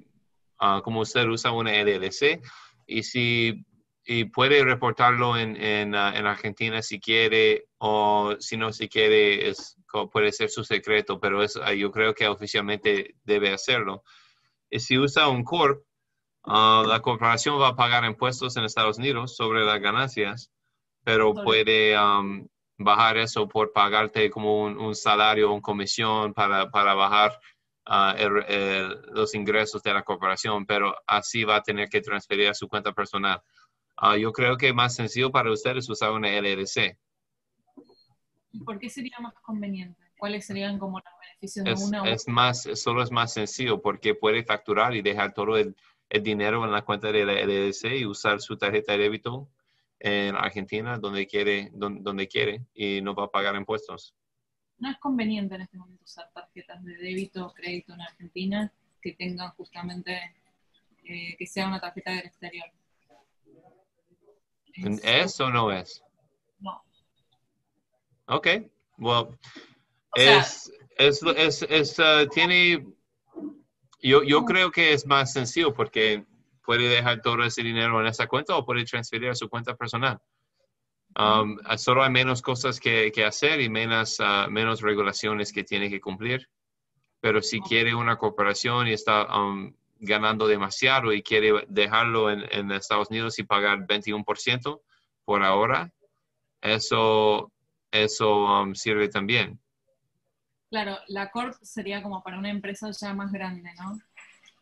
uh, 0.60 0.82
como 0.82 0.98
usted 0.98 1.28
usa 1.28 1.52
una 1.52 1.70
LLC 1.70 2.42
y 2.84 3.04
si 3.04 3.64
y 4.04 4.24
puede 4.24 4.64
reportarlo 4.64 5.36
en, 5.36 5.54
en, 5.54 5.94
uh, 5.94 6.08
en, 6.08 6.26
Argentina 6.26 6.82
si 6.82 6.98
quiere 6.98 7.66
o 7.78 8.34
si 8.40 8.56
no 8.56 8.72
si 8.72 8.88
quiere 8.88 9.48
es, 9.48 9.76
puede 10.10 10.32
ser 10.32 10.50
su 10.50 10.64
secreto, 10.64 11.20
pero 11.20 11.44
es, 11.44 11.54
uh, 11.54 11.72
yo 11.72 11.92
creo 11.92 12.12
que 12.12 12.26
oficialmente 12.26 13.14
debe 13.22 13.52
hacerlo. 13.52 14.02
Y 14.70 14.80
si 14.80 14.98
usa 14.98 15.28
un 15.28 15.44
corp, 15.44 15.84
la 16.44 16.98
corporación 17.00 17.60
va 17.60 17.68
a 17.68 17.76
pagar 17.76 18.04
impuestos 18.04 18.56
en 18.56 18.64
Estados 18.64 18.98
Unidos 18.98 19.36
sobre 19.36 19.64
las 19.64 19.80
ganancias, 19.80 20.50
pero 21.04 21.32
puede 21.32 21.96
um, 21.96 22.48
bajar 22.78 23.16
eso 23.16 23.48
por 23.48 23.72
pagarte 23.72 24.30
como 24.30 24.64
un, 24.64 24.94
salario 24.94 25.50
o 25.50 25.54
una 25.54 25.62
comisión 25.62 26.34
para, 26.34 26.70
para 26.70 26.94
bajar 26.94 27.38
uh, 27.86 29.12
los 29.12 29.34
ingresos 29.34 29.82
de 29.82 29.94
la 29.94 30.02
corporación, 30.02 30.66
pero 30.66 30.94
así 31.06 31.44
va 31.44 31.56
a 31.56 31.62
tener 31.62 31.88
que 31.88 32.00
transferir 32.00 32.48
a 32.48 32.54
su 32.54 32.68
cuenta 32.68 32.92
personal. 32.92 33.42
Uh, 34.00 34.16
yo 34.16 34.32
creo 34.32 34.56
que 34.56 34.68
es 34.68 34.74
más 34.74 34.94
sencillo 34.94 35.30
para 35.30 35.52
ustedes 35.52 35.88
usar 35.88 36.10
una 36.10 36.28
LLC. 36.28 36.98
¿Por 38.64 38.78
qué 38.78 38.88
sería 38.88 39.18
más 39.20 39.34
conveniente? 39.40 40.00
¿Cuáles 40.16 40.46
serían 40.46 40.78
como 40.78 40.98
los 40.98 41.14
beneficios 41.20 41.64
de 41.64 41.74
una? 41.74 42.10
Es 42.10 42.26
más, 42.28 42.68
solo 42.74 43.02
es 43.02 43.10
más 43.10 43.32
sencillo 43.32 43.82
porque 43.82 44.14
puede 44.14 44.44
facturar 44.44 44.94
y 44.94 45.02
dejar 45.02 45.34
todo 45.34 45.56
el, 45.56 45.76
el 46.08 46.22
dinero 46.22 46.64
en 46.64 46.72
la 46.72 46.82
cuenta 46.82 47.12
de 47.12 47.24
la 47.24 47.34
LLC 47.34 47.98
y 47.98 48.06
usar 48.06 48.40
su 48.40 48.56
tarjeta 48.56 48.92
de 48.92 48.98
débito 48.98 49.48
en 50.04 50.36
Argentina 50.36 50.98
donde 50.98 51.26
quiere, 51.26 51.70
donde, 51.72 52.28
quiere 52.28 52.66
y 52.74 53.00
no 53.00 53.14
va 53.14 53.24
a 53.24 53.30
pagar 53.30 53.56
impuestos. 53.56 54.14
No 54.76 54.90
es 54.90 54.98
conveniente 54.98 55.54
en 55.54 55.62
este 55.62 55.78
momento 55.78 56.04
usar 56.04 56.30
tarjetas 56.34 56.84
de 56.84 56.94
débito 56.96 57.46
o 57.46 57.54
crédito 57.54 57.94
en 57.94 58.02
Argentina 58.02 58.70
que 59.00 59.14
tengan 59.14 59.52
justamente, 59.52 60.36
eh, 61.04 61.34
que 61.38 61.46
sea 61.46 61.68
una 61.68 61.80
tarjeta 61.80 62.10
del 62.10 62.26
exterior. 62.26 62.66
¿Es, 65.02 65.40
o 65.40 65.48
no 65.48 65.72
es? 65.72 66.02
No. 66.58 66.82
Ok, 68.26 68.48
well, 68.98 69.28
es, 70.16 70.70
es, 70.98 71.62
es, 71.62 71.98
uh, 71.98 72.28
tiene, 72.30 72.86
yo, 74.02 74.22
yo 74.22 74.44
creo 74.44 74.70
que 74.70 74.92
es 74.92 75.06
más 75.06 75.32
sencillo 75.32 75.72
porque 75.72 76.26
puede 76.64 76.88
dejar 76.88 77.20
todo 77.20 77.42
ese 77.44 77.62
dinero 77.62 78.00
en 78.00 78.06
esa 78.06 78.26
cuenta 78.26 78.56
o 78.56 78.64
puede 78.64 78.84
transferir 78.84 79.30
a 79.30 79.34
su 79.34 79.48
cuenta 79.48 79.76
personal. 79.76 80.18
Um, 81.16 81.58
solo 81.76 82.02
hay 82.02 82.10
menos 82.10 82.42
cosas 82.42 82.80
que, 82.80 83.12
que 83.12 83.24
hacer 83.24 83.60
y 83.60 83.68
menos, 83.68 84.18
uh, 84.18 84.50
menos 84.50 84.80
regulaciones 84.80 85.52
que 85.52 85.62
tiene 85.62 85.88
que 85.88 86.00
cumplir. 86.00 86.48
Pero 87.20 87.40
si 87.40 87.60
quiere 87.60 87.94
una 87.94 88.16
corporación 88.16 88.88
y 88.88 88.92
está 88.92 89.24
um, 89.38 89.72
ganando 90.00 90.46
demasiado 90.46 91.12
y 91.12 91.22
quiere 91.22 91.64
dejarlo 91.68 92.30
en, 92.30 92.44
en, 92.50 92.72
Estados 92.72 93.10
Unidos 93.10 93.38
y 93.38 93.44
pagar 93.44 93.86
21% 93.86 94.80
por 95.24 95.42
ahora, 95.42 95.92
eso, 96.60 97.52
eso 97.92 98.62
um, 98.62 98.74
sirve 98.74 99.08
también. 99.08 99.60
Claro, 100.68 100.98
la 101.06 101.30
corp 101.30 101.54
sería 101.62 102.02
como 102.02 102.22
para 102.22 102.38
una 102.38 102.50
empresa 102.50 102.90
ya 102.90 103.14
más 103.14 103.30
grande, 103.30 103.70
¿no? 103.78 103.96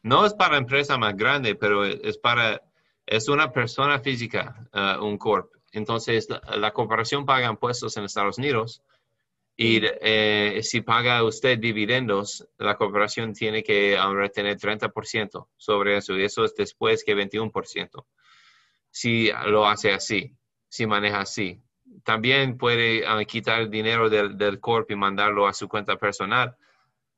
No 0.03 0.27
es 0.27 0.35
para 0.35 0.57
empresa 0.57 0.99
más 0.99 1.17
grande, 1.17 1.55
pero 1.55 1.85
es 1.85 2.19
para, 2.19 2.63
es 3.07 3.29
una 3.29 3.53
persona 3.53 4.01
física, 4.01 4.69
uh, 4.73 5.05
un 5.05 5.17
corp. 5.17 5.53
Entonces, 5.71 6.29
la, 6.29 6.73
corporación 6.73 7.25
paga 7.25 7.49
impuestos 7.49 7.97
en 7.97 8.05
Estados 8.05 8.37
Unidos 8.37 8.83
y 9.57 9.81
eh, 9.83 10.61
si 10.63 10.83
paga 10.83 11.23
usted 11.23 11.59
dividendos, 11.59 12.47
la 12.59 12.77
corporación 12.77 13.33
tiene 13.33 13.63
que 13.63 13.99
retener 14.13 14.59
30% 14.59 15.47
sobre 15.57 15.97
eso 15.97 16.17
y 16.17 16.25
eso 16.25 16.45
es 16.45 16.55
después 16.55 17.05
que 17.05 17.17
21%. 17.17 18.05
Si 18.91 19.31
lo 19.47 19.67
hace 19.67 19.93
así, 19.93 20.35
si 20.69 20.87
maneja 20.87 21.21
así. 21.21 21.61
También 22.05 22.59
puede 22.59 23.05
uh, 23.07 23.25
quitar 23.25 23.71
dinero 23.71 24.11
del, 24.11 24.37
del 24.37 24.61
corp 24.61 24.91
y 24.91 24.97
mandarlo 24.97 25.47
a 25.47 25.55
su 25.55 25.69
cuenta 25.69 25.97
personal 25.97 26.57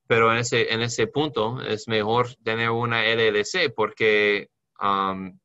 pero 0.07 0.31
en 0.33 0.39
ese, 0.39 0.73
en 0.73 0.83
ese 0.83 1.07
punto 1.07 1.61
es 1.63 1.89
mejor 1.89 2.35
tener 2.43 2.71
una 2.71 3.05
LLC 3.05 3.73
porque 3.75 4.51
um, 4.81 5.39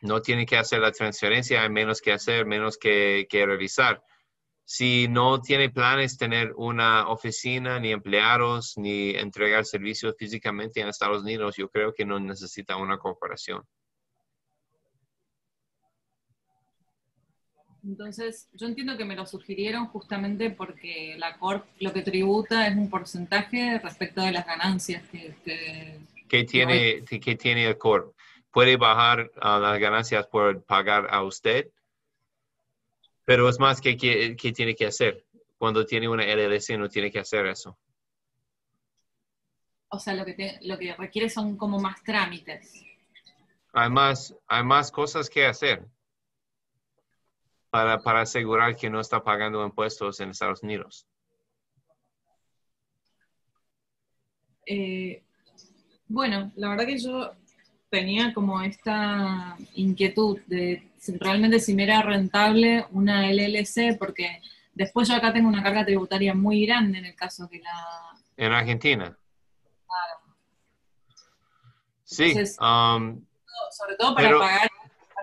no 0.00 0.22
tiene 0.22 0.46
que 0.46 0.56
hacer 0.56 0.80
la 0.80 0.92
transferencia, 0.92 1.62
hay 1.62 1.70
menos 1.70 2.00
que 2.00 2.12
hacer, 2.12 2.46
menos 2.46 2.78
que, 2.78 3.26
que 3.28 3.46
revisar. 3.46 4.02
Si 4.64 5.08
no 5.08 5.40
tiene 5.40 5.70
planes 5.70 6.18
tener 6.18 6.52
una 6.56 7.08
oficina, 7.08 7.80
ni 7.80 7.90
empleados, 7.90 8.74
ni 8.76 9.10
entregar 9.10 9.64
servicios 9.64 10.14
físicamente 10.18 10.80
en 10.80 10.88
Estados 10.88 11.22
Unidos, 11.22 11.56
yo 11.56 11.68
creo 11.70 11.94
que 11.94 12.04
no 12.04 12.20
necesita 12.20 12.76
una 12.76 12.98
corporación. 12.98 13.62
Entonces, 17.84 18.48
yo 18.54 18.66
entiendo 18.66 18.96
que 18.96 19.04
me 19.04 19.14
lo 19.14 19.26
sugirieron 19.26 19.86
justamente 19.86 20.50
porque 20.50 21.14
la 21.18 21.38
Corp 21.38 21.64
lo 21.80 21.92
que 21.92 22.02
tributa 22.02 22.66
es 22.66 22.76
un 22.76 22.90
porcentaje 22.90 23.78
respecto 23.78 24.20
de 24.22 24.32
las 24.32 24.46
ganancias 24.46 25.02
que... 25.10 25.34
que 26.28 26.44
tiene, 26.44 27.04
que 27.04 27.36
tiene 27.36 27.66
el 27.66 27.78
Corp? 27.78 28.14
¿Puede 28.50 28.76
bajar 28.76 29.30
las 29.40 29.78
ganancias 29.78 30.26
por 30.26 30.62
pagar 30.64 31.06
a 31.10 31.22
usted? 31.22 31.70
Pero 33.24 33.48
es 33.48 33.60
más 33.60 33.80
que, 33.80 33.96
que, 33.96 34.52
tiene 34.52 34.74
que 34.74 34.86
hacer. 34.86 35.24
Cuando 35.56 35.84
tiene 35.84 36.08
una 36.08 36.24
LLC 36.24 36.78
no 36.78 36.88
tiene 36.88 37.10
que 37.10 37.20
hacer 37.20 37.46
eso. 37.46 37.78
O 39.90 39.98
sea, 39.98 40.14
lo 40.14 40.24
que, 40.24 40.58
lo 40.62 40.78
que 40.78 40.94
requiere 40.94 41.28
son 41.28 41.56
como 41.56 41.78
más 41.78 42.02
trámites. 42.02 42.84
Hay 43.72 43.90
más, 43.90 44.34
hay 44.46 44.64
más 44.64 44.90
cosas 44.90 45.30
que 45.30 45.46
hacer 45.46 45.86
para, 47.70 47.98
para 47.98 48.22
asegurar 48.22 48.76
que 48.76 48.90
no 48.90 49.00
está 49.00 49.22
pagando 49.22 49.64
impuestos 49.64 50.20
en 50.20 50.30
Estados 50.30 50.62
Unidos? 50.62 51.06
Eh, 54.66 55.22
bueno, 56.06 56.52
la 56.56 56.68
verdad 56.70 56.86
que 56.86 56.98
yo 56.98 57.32
tenía 57.90 58.34
como 58.34 58.60
esta 58.62 59.56
inquietud 59.74 60.40
de 60.46 60.82
realmente 61.20 61.58
si 61.60 61.74
me 61.74 61.84
era 61.84 62.02
rentable 62.02 62.86
una 62.90 63.30
LLC, 63.30 63.96
porque 63.98 64.42
después 64.74 65.08
yo 65.08 65.14
acá 65.14 65.32
tengo 65.32 65.48
una 65.48 65.62
carga 65.62 65.84
tributaria 65.84 66.34
muy 66.34 66.66
grande 66.66 66.98
en 66.98 67.06
el 67.06 67.14
caso 67.14 67.48
que 67.48 67.60
la... 67.60 68.14
En 68.36 68.52
Argentina. 68.52 69.16
Claro. 69.86 70.36
Sí. 72.04 72.34
Um, 72.60 73.24
sobre 73.70 73.96
todo 73.98 74.14
para 74.14 74.38
pagar... 74.38 74.68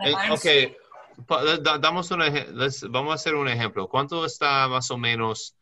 Eh, 0.06 0.78
damos 1.62 2.10
vamos 2.90 3.12
a 3.12 3.16
hacer 3.16 3.36
un 3.36 3.48
ejemplo. 3.48 3.88
¿Cuánto 3.88 4.26
está 4.26 4.68
más 4.68 4.92
o 4.92 4.98
menos, 4.98 5.56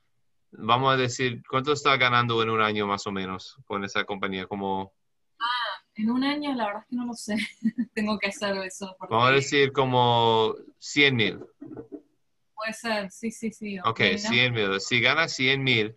vamos 0.51 0.93
a 0.93 0.97
decir, 0.97 1.41
cuánto 1.49 1.73
está 1.73 1.97
ganando 1.97 2.41
en 2.41 2.49
un 2.49 2.61
año 2.61 2.87
más 2.87 3.05
o 3.07 3.11
menos 3.11 3.57
con 3.65 3.83
esa 3.83 4.03
compañía? 4.03 4.47
Como... 4.47 4.93
Ah, 5.39 5.83
en 5.95 6.09
un 6.09 6.23
año 6.23 6.53
la 6.53 6.65
verdad 6.65 6.81
es 6.83 6.89
que 6.89 6.95
no 6.95 7.05
lo 7.05 7.13
sé. 7.13 7.35
Tengo 7.93 8.17
que 8.17 8.27
hacer 8.27 8.55
eso. 8.57 8.95
Vamos 9.09 9.29
a 9.29 9.33
decir 9.33 9.71
como 9.71 10.55
100 10.79 11.15
mil. 11.15 11.39
Puede 12.55 12.73
ser, 12.73 13.11
sí, 13.11 13.31
sí, 13.31 13.51
sí. 13.51 13.77
Ok, 13.83 14.01
100 14.17 14.53
mil. 14.53 14.79
Si 14.79 15.01
gana 15.01 15.27
100 15.27 15.63
mil, 15.63 15.95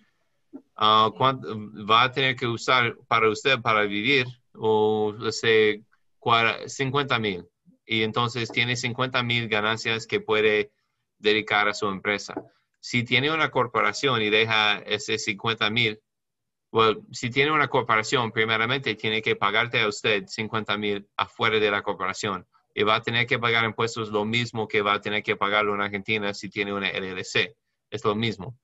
ah, 0.77 1.11
va 1.19 2.03
a 2.03 2.13
tener 2.13 2.37
que 2.37 2.47
usar 2.47 2.97
para 3.09 3.31
usted 3.31 3.61
para 3.61 3.83
vivir? 3.83 4.27
O, 4.53 5.15
sé, 5.31 5.83
50 6.67 7.19
mil 7.19 7.47
y 7.87 8.03
entonces 8.03 8.51
tiene 8.51 8.77
50 8.77 9.23
mil 9.23 9.49
ganancias 9.49 10.07
que 10.07 10.21
puede 10.21 10.73
dedicar 11.19 11.69
a 11.69 11.75
su 11.75 11.87
empresa. 11.87 12.35
Si 12.81 13.05
tiene 13.05 13.31
una 13.31 13.51
corporación 13.51 14.21
y 14.23 14.29
deja 14.29 14.79
ese 14.79 15.19
50 15.19 15.71
mil, 15.71 16.01
si 17.13 17.31
tiene 17.31 17.53
una 17.53 17.69
corporación, 17.69 18.33
primeramente 18.33 18.95
tiene 18.97 19.23
que 19.23 19.37
pagarte 19.37 19.81
a 19.81 19.89
usted 19.89 20.27
50 20.27 20.77
mil 20.77 21.09
afuera 21.17 21.59
de 21.59 21.71
la 21.71 21.83
corporación 21.83 22.47
y 22.75 22.83
va 22.83 22.97
a 22.97 23.03
tener 23.03 23.27
que 23.27 23.39
pagar 23.39 23.65
impuestos 23.65 24.11
lo 24.11 24.25
mismo 24.25 24.69
que 24.69 24.83
va 24.83 24.95
a 24.95 25.01
tener 25.01 25.23
que 25.23 25.37
pagarlo 25.37 25.75
en 25.75 25.81
Argentina 25.81 26.35
si 26.35 26.51
tiene 26.51 26.75
una 26.75 26.91
LLC. 26.91 27.57
Es 27.89 28.05
lo 28.05 28.15
mismo. 28.15 28.59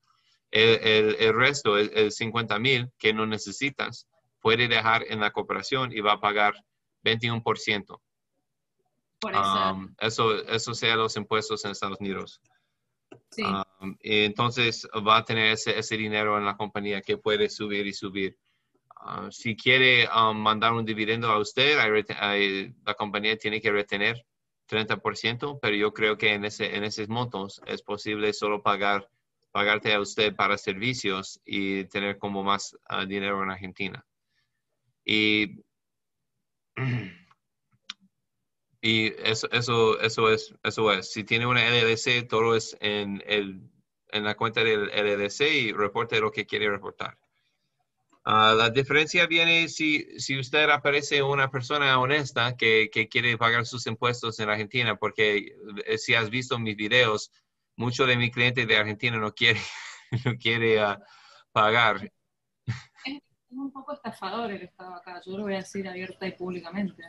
El, 0.51 1.17
el, 1.19 1.35
resto, 1.35 1.79
el, 1.79 1.91
el 1.95 2.13
50 2.13 2.59
mil 2.59 2.91
que 2.99 3.15
no 3.15 3.25
necesitas, 3.25 4.07
puede 4.41 4.69
dejar 4.69 5.07
en 5.09 5.21
la 5.21 5.31
corporación 5.31 5.93
y 5.93 6.01
va 6.01 6.13
a 6.13 6.21
pagar 6.21 6.55
21%. 7.05 8.02
Um, 9.23 9.95
eso. 9.99 10.43
eso, 10.49 10.75
sea 10.75 10.97
los 10.97 11.17
impuestos 11.17 11.65
en 11.65 11.73
Estados 11.73 12.01
Unidos. 12.01 12.41
Um, 13.39 13.97
y 14.03 14.25
entonces 14.25 14.89
va 15.07 15.19
a 15.19 15.25
tener 15.25 15.53
ese, 15.53 15.79
ese, 15.79 15.97
dinero 15.97 16.39
en 16.39 16.45
la 16.45 16.57
compañía 16.57 17.01
que 17.03 17.19
puede 17.19 17.49
subir 17.49 17.87
y 17.87 17.93
subir. 17.93 18.39
Uh, 19.05 19.31
si 19.31 19.57
quiere 19.57 20.09
um, 20.09 20.37
mandar 20.37 20.73
un 20.73 20.85
dividendo 20.85 21.29
a 21.29 21.39
usted, 21.39 21.77
la 22.85 22.95
compañía 22.95 23.37
tiene 23.37 23.61
que 23.61 23.71
retener 23.71 24.25
30%, 24.69 25.59
pero 25.61 25.77
yo 25.77 25.93
creo 25.93 26.17
que 26.17 26.35
en, 26.35 26.45
ese, 26.45 26.77
en 26.77 26.85
esos 26.85 27.09
montos 27.09 27.61
es 27.67 27.83
posible 27.83 28.33
solo 28.33 28.63
pagar 28.63 29.09
pagarte 29.53 29.93
a 29.93 30.01
usted 30.01 30.35
para 30.35 30.59
servicios 30.59 31.41
y 31.45 31.85
tener 31.85 32.19
como 32.19 32.43
más 32.43 32.77
ah, 32.89 33.05
dinero 33.05 33.43
en 33.43 33.51
Argentina. 33.51 34.05
Y, 35.05 35.61
y 38.85 39.13
eso, 39.23 39.49
eso, 39.53 40.01
eso, 40.01 40.31
es, 40.33 40.53
eso 40.65 40.93
es. 40.93 41.13
Si 41.13 41.23
tiene 41.23 41.47
una 41.47 41.65
LLC, 41.65 42.27
todo 42.29 42.57
es 42.57 42.77
en, 42.81 43.23
el, 43.27 43.63
en 44.09 44.25
la 44.25 44.35
cuenta 44.37 44.65
del 44.65 44.89
LLC 44.89 45.41
y 45.43 45.73
reporte 45.73 46.21
lo 46.21 46.33
que 46.33 46.47
quiere 46.47 46.69
reportar. 46.69 47.17
Ah, 48.25 48.55
la 48.57 48.71
diferencia 48.71 49.27
viene 49.27 49.69
si, 49.69 50.19
si 50.21 50.39
usted 50.39 50.69
aparece 50.69 51.23
una 51.23 51.49
persona 51.49 51.99
honesta 52.01 52.57
que, 52.57 52.91
que, 52.93 53.09
quiere 53.09 53.39
pagar 53.39 53.67
sus 53.67 53.87
impuestos 53.87 54.39
en 54.41 54.49
Argentina, 54.49 54.97
porque 54.97 55.57
eh, 55.87 55.99
si 55.99 56.15
has 56.15 56.29
visto 56.29 56.59
mis 56.59 56.77
videos, 56.77 57.31
muchos 57.77 58.09
de 58.09 58.17
mis 58.17 58.33
clientes 58.33 58.67
de 58.67 58.77
Argentina 58.77 59.17
no 59.17 59.33
quiere, 59.33 59.61
no 60.25 60.37
quiere 60.39 60.85
uh, 60.85 60.97
pagar. 61.53 62.13
Es 63.05 63.23
un 63.51 63.73
poco 63.73 63.93
estafador 63.93 64.51
el 64.51 64.63
Estado 64.63 64.95
acá, 64.95 65.21
yo 65.25 65.37
lo 65.37 65.45
voy 65.45 65.55
a 65.55 65.59
decir 65.59 65.87
abierta 65.89 66.27
y 66.27 66.33
públicamente. 66.33 67.03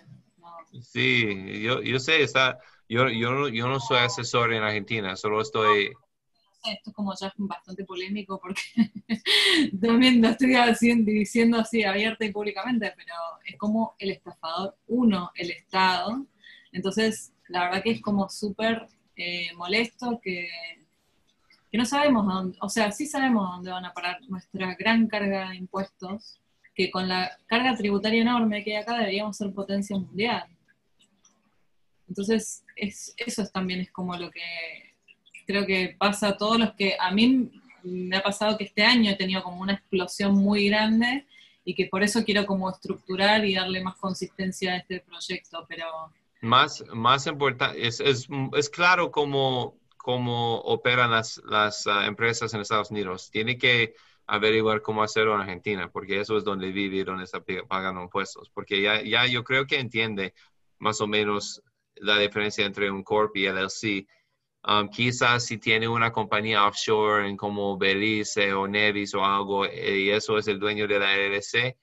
Sí, 0.82 1.62
yo, 1.62 1.82
yo 1.82 2.00
sé, 2.00 2.24
está, 2.24 2.60
yo, 2.90 3.10
yo, 3.10 3.50
yo 3.50 3.68
no 3.68 3.80
soy 3.80 3.98
asesor 4.00 4.54
en 4.54 4.64
Argentina, 4.64 5.16
solo 5.16 5.42
estoy 5.42 5.94
esto 6.72 6.92
es 6.92 6.96
como 6.96 7.14
ya 7.20 7.34
bastante 7.38 7.84
polémico 7.84 8.40
porque 8.40 8.62
también 9.82 10.22
lo 10.22 10.30
estoy 10.30 10.56
diciendo 11.04 11.60
así 11.60 11.84
abierta 11.84 12.26
y 12.26 12.32
públicamente, 12.32 12.94
pero 12.96 13.14
es 13.46 13.58
como 13.58 13.96
el 14.00 14.12
estafador, 14.12 14.78
uno, 14.88 15.32
el 15.36 15.52
Estado. 15.52 16.26
Entonces, 16.72 17.34
la 17.50 17.66
verdad 17.66 17.84
que 17.84 17.92
es 17.92 18.02
como 18.02 18.30
súper 18.30 18.88
eh, 19.16 19.54
molesto 19.56 20.20
que, 20.24 20.48
que 21.72 21.78
no 21.78 21.86
sabemos 21.86 22.26
dónde, 22.26 22.58
o 22.62 22.70
sea, 22.70 22.92
sí 22.92 23.06
sabemos 23.06 23.50
dónde 23.50 23.72
van 23.72 23.86
a 23.86 23.94
parar 23.94 24.22
nuestra 24.30 24.76
gran 24.76 25.08
carga 25.08 25.50
de 25.50 25.58
impuestos, 25.58 26.40
que 26.76 26.90
con 26.90 27.08
la 27.08 27.38
carga 27.46 27.76
tributaria 27.76 28.22
enorme 28.22 28.64
que 28.64 28.76
hay 28.76 28.82
acá 28.82 28.98
deberíamos 28.98 29.38
ser 29.38 29.52
potencia 29.54 29.98
mundial. 29.98 30.46
Entonces, 32.08 32.64
es, 32.76 33.14
eso 33.18 33.46
también 33.48 33.82
es 33.82 33.92
como 33.92 34.16
lo 34.18 34.30
que 34.32 34.42
creo 35.46 35.66
que 35.66 35.96
pasa 35.98 36.30
a 36.30 36.38
todos 36.38 36.58
los 36.58 36.74
que, 36.74 36.96
a 37.00 37.12
mí 37.12 37.52
me 37.84 38.18
ha 38.18 38.24
pasado 38.24 38.58
que 38.58 38.64
este 38.66 38.84
año 38.84 39.12
he 39.12 39.16
tenido 39.16 39.44
como 39.44 39.62
una 39.62 39.74
explosión 39.74 40.34
muy 40.36 40.70
grande 40.70 41.26
y 41.66 41.76
que 41.76 41.88
por 41.88 42.04
eso 42.04 42.24
quiero 42.24 42.46
como 42.46 42.70
estructurar 42.70 43.46
y 43.46 43.56
darle 43.56 43.84
más 43.84 43.96
consistencia 43.98 44.74
a 44.74 44.78
este 44.78 45.02
proyecto, 45.02 45.66
pero... 45.68 45.86
Más, 46.42 46.84
más 46.94 47.26
importante, 47.28 47.88
es, 47.88 48.02
es, 48.02 48.28
es, 48.58 48.70
claro 48.70 49.12
cómo, 49.12 49.78
cómo 49.96 50.58
operan 50.60 51.12
las, 51.12 51.42
las 51.46 51.86
uh, 51.86 52.02
empresas 52.02 52.54
en 52.54 52.60
Estados 52.60 52.92
Unidos. 52.92 53.30
Tiene 53.32 53.58
que 53.58 53.96
averiguar 54.28 54.82
cómo 54.82 55.04
hacerlo 55.04 55.36
en 55.36 55.42
Argentina, 55.42 55.90
porque 55.92 56.20
eso 56.20 56.38
es 56.38 56.44
donde 56.44 56.72
vive 56.72 56.98
y 56.98 57.04
donde 57.04 57.26
está 57.26 57.44
pagando 57.68 58.02
impuestos, 58.02 58.50
porque 58.50 58.82
ya, 58.82 59.02
ya 59.02 59.26
yo 59.28 59.44
creo 59.44 59.66
que 59.68 59.80
entiende 59.80 60.34
más 60.80 61.02
o 61.02 61.08
menos 61.08 61.62
la 61.96 62.18
diferencia 62.18 62.66
entre 62.66 62.90
un 62.90 63.04
corp 63.04 63.36
y 63.36 63.48
LLC 63.48 64.08
Um, 64.66 64.88
quizás 64.88 65.46
si 65.46 65.58
tiene 65.58 65.90
una 65.90 66.14
compañía 66.14 66.66
offshore 66.66 67.28
en 67.28 67.36
como 67.36 67.78
Belice 67.78 68.54
o 68.54 68.66
Nevis 68.66 69.14
o 69.14 69.26
algo 69.26 69.66
eh, 69.66 69.98
y 70.00 70.10
eso 70.10 70.38
es 70.38 70.48
el 70.48 70.58
dueño 70.58 70.88
de 70.88 71.00
la 71.00 71.18
LLC, 71.18 71.78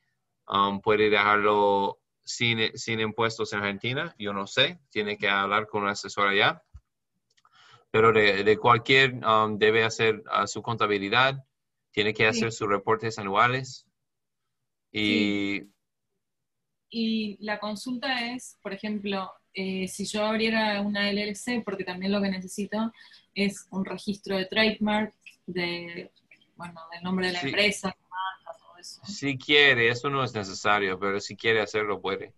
um, 0.48 0.80
puede 0.80 1.10
dejarlo 1.10 1.98
sin, 2.22 2.74
sin, 2.78 3.00
impuestos 3.00 3.52
en 3.52 3.58
Argentina. 3.58 4.14
Yo 4.18 4.32
no 4.32 4.46
sé, 4.46 4.80
tiene 4.88 5.18
que 5.18 5.28
hablar 5.28 5.66
con 5.66 5.82
un 5.82 5.90
asesor 5.90 6.28
allá. 6.28 6.62
Pero 7.90 8.12
de, 8.12 8.56
cualquier, 8.56 9.14
um, 9.26 9.58
debe 9.58 9.84
hacer 9.84 10.22
su 10.46 10.62
contabilidad, 10.62 11.44
tiene 11.92 12.14
que 12.14 12.26
hacer 12.26 12.52
sus 12.52 12.68
reportes 12.68 13.18
anuales. 13.18 13.86
Y, 14.92 15.62
y 16.88 17.36
la 17.40 17.60
consulta 17.60 18.32
es, 18.32 18.58
por 18.62 18.72
ejemplo, 18.72 19.32
eh, 19.54 19.88
si 19.88 20.04
yo 20.04 20.24
abriera 20.24 20.80
una 20.80 21.10
LLC, 21.10 21.62
porque 21.64 21.84
también 21.84 22.12
lo 22.12 22.20
que 22.20 22.30
necesito 22.30 22.92
es 23.34 23.66
un 23.70 23.84
registro 23.84 24.36
de 24.36 24.46
trademark, 24.46 25.14
de, 25.46 26.10
bueno, 26.56 26.80
del 26.92 27.02
nombre 27.02 27.28
de 27.28 27.32
la 27.34 27.40
empresa, 27.40 27.96
todo 28.58 28.76
eso. 28.78 29.00
Si 29.04 29.38
quiere, 29.38 29.88
eso 29.88 30.08
no 30.10 30.22
es 30.22 30.34
necesario, 30.34 30.98
pero 30.98 31.20
si 31.20 31.36
quiere 31.36 31.60
hacerlo, 31.60 32.00
puede. 32.00 32.34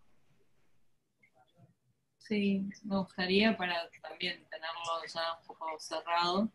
Sí, 2.19 2.67
me 2.85 2.99
gustaría 2.99 3.57
para 3.57 3.91
también 4.01 4.47
tenerlo 4.49 5.05
ya 5.13 5.39
un 5.39 5.47
poco 5.47 5.79
cerrado. 5.79 6.51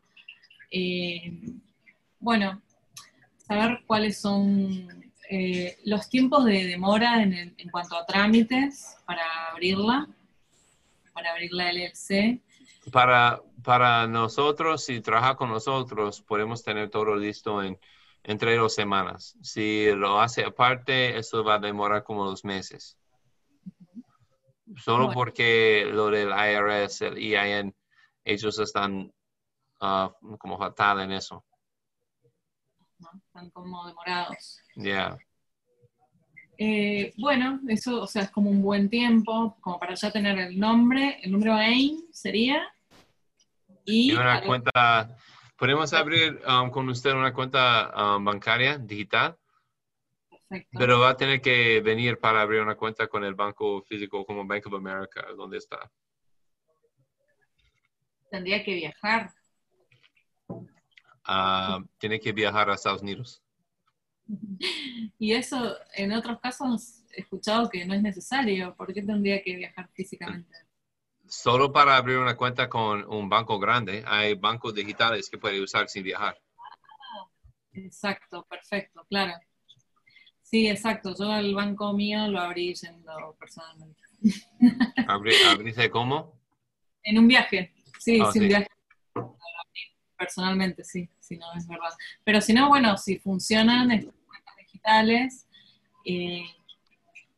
Eh, 0.71 1.39
bueno, 2.19 2.62
saber 3.47 3.83
cuáles 3.86 4.19
son 4.19 4.88
eh, 5.29 5.77
los 5.86 6.10
tiempos 6.10 6.45
de 6.45 6.65
demora 6.65 7.21
en, 7.21 7.33
en, 7.57 7.69
cuanto 7.69 7.97
a 7.97 8.05
trámites 8.05 8.97
para 9.05 9.49
abrirla 9.51 10.07
para 11.13 11.31
abrir 11.31 11.51
la 11.51 11.71
LLC? 11.71 12.41
Para, 12.91 13.41
para 13.63 14.07
nosotros, 14.07 14.83
si 14.83 15.01
trabaja 15.01 15.36
con 15.36 15.49
nosotros, 15.49 16.21
podemos 16.21 16.63
tener 16.63 16.89
todo 16.89 17.15
listo 17.15 17.63
en 17.63 17.79
entre 18.27 18.57
dos 18.57 18.75
semanas. 18.75 19.38
Si 19.41 19.89
lo 19.93 20.19
hace 20.19 20.43
aparte, 20.43 21.17
eso 21.17 21.45
va 21.45 21.55
a 21.55 21.60
demorar 21.60 22.03
como 22.03 22.25
dos 22.25 22.43
meses. 22.43 22.97
Solo 24.75 25.12
porque 25.13 25.89
lo 25.89 26.10
del 26.10 26.29
IRS, 26.29 27.01
el 27.05 27.17
EIN, 27.17 27.73
ellos 28.25 28.60
están 28.60 29.13
ah, 29.79 30.12
como 30.38 30.57
fatal 30.57 30.99
en 30.99 31.13
eso. 31.13 31.45
Están 33.27 33.49
como 33.51 33.86
demorados. 33.88 34.62
Ya. 34.75 35.17
Eh, 36.57 37.13
bueno, 37.17 37.60
eso, 37.67 38.01
o 38.01 38.07
sea, 38.07 38.23
es 38.23 38.31
como 38.31 38.49
un 38.49 38.62
buen 38.62 38.89
tiempo, 38.89 39.57
como 39.62 39.79
para 39.79 39.93
ya 39.93 40.12
tener 40.12 40.39
el 40.39 40.60
nombre, 40.60 41.19
el 41.21 41.31
número 41.31 41.53
AIM 41.53 42.01
sería. 42.12 42.67
Y, 43.86 44.12
una 44.12 44.41
cuenta, 44.41 45.15
podemos 45.57 45.93
abrir 45.93 46.41
um, 46.47 46.71
con 46.71 46.89
usted 46.89 47.13
una 47.13 47.33
cuenta 47.33 48.17
um, 48.17 48.25
bancaria 48.25 48.77
digital. 48.77 49.38
Perfecto. 50.29 50.79
Pero 50.79 50.99
va 50.99 51.10
a 51.10 51.17
tener 51.17 51.41
que 51.41 51.81
venir 51.81 52.19
para 52.19 52.41
abrir 52.41 52.62
una 52.62 52.75
cuenta 52.75 53.07
con 53.07 53.23
el 53.23 53.36
banco 53.36 53.83
físico 53.83 54.25
como 54.25 54.45
Bank 54.45 54.65
of 54.65 54.73
America, 54.73 55.25
donde 55.36 55.57
está. 55.57 55.91
Tendría 58.31 58.63
que 58.63 58.73
viajar. 58.73 59.31
Uh, 61.27 61.83
tiene 61.97 62.19
que 62.19 62.31
viajar 62.31 62.69
a 62.69 62.75
Estados 62.75 63.01
Unidos. 63.01 63.41
Y 65.19 65.33
eso, 65.33 65.75
en 65.95 66.11
otros 66.11 66.39
casos, 66.39 67.03
he 67.11 67.21
escuchado 67.21 67.69
que 67.69 67.83
no 67.85 67.95
es 67.95 68.01
necesario. 68.01 68.75
¿Por 68.75 68.93
qué 68.93 69.01
tendría 69.01 69.41
que 69.41 69.55
viajar 69.55 69.89
físicamente? 69.93 70.55
Solo 71.25 71.73
para 71.73 71.97
abrir 71.97 72.17
una 72.17 72.37
cuenta 72.37 72.69
con 72.69 73.03
un 73.09 73.27
banco 73.27 73.57
grande, 73.59 74.03
hay 74.05 74.35
bancos 74.35 74.75
digitales 74.75 75.29
que 75.29 75.37
puede 75.37 75.61
usar 75.61 75.89
sin 75.89 76.03
viajar. 76.03 76.39
exacto, 77.73 78.45
perfecto, 78.47 79.03
claro. 79.09 79.33
Sí, 80.43 80.69
exacto. 80.69 81.13
Yo 81.17 81.35
el 81.35 81.53
banco 81.53 81.91
mío 81.93 82.27
lo 82.27 82.39
abrí 82.39 82.73
yendo 82.73 83.35
personalmente. 83.37 84.01
¿Abriste 85.07 85.89
cómo? 85.89 86.39
En 87.03 87.17
un 87.17 87.27
viaje, 87.27 87.73
sí, 87.99 88.19
ah, 88.23 88.31
sin 88.31 88.47
viaje. 88.47 88.67
Personalmente, 90.17 90.83
sí, 90.83 91.09
si 91.27 91.37
no 91.37 91.45
es 91.55 91.67
verdad. 91.67 91.89
Pero 92.23 92.41
si 92.41 92.53
no, 92.53 92.69
bueno, 92.69 92.97
si 92.97 93.19
funcionan, 93.19 93.91
eh, 96.05 96.45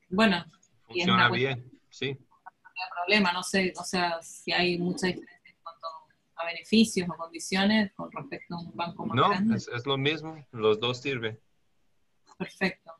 bueno. 0.09 0.45
Funciona 0.85 1.29
bien, 1.29 1.71
sí. 1.89 2.13
No 2.13 2.95
problema, 2.95 3.33
no 3.33 3.43
sé, 3.43 3.73
o 3.77 3.83
sea, 3.83 4.21
si 4.21 4.51
hay 4.51 4.77
mucha 4.77 5.07
diferencia 5.07 5.51
en 5.51 5.57
cuanto 5.61 5.87
a 6.35 6.45
beneficios 6.45 7.09
o 7.09 7.17
condiciones 7.17 7.91
con 7.93 8.11
respecto 8.11 8.55
a 8.55 8.59
un 8.59 8.75
banco 8.75 9.05
más 9.05 9.15
no, 9.15 9.29
grande. 9.29 9.57
Es, 9.57 9.67
es 9.67 9.85
lo 9.85 9.97
mismo, 9.97 10.45
los 10.51 10.79
dos 10.79 11.01
sirven. 11.01 11.39
Perfecto, 12.37 12.93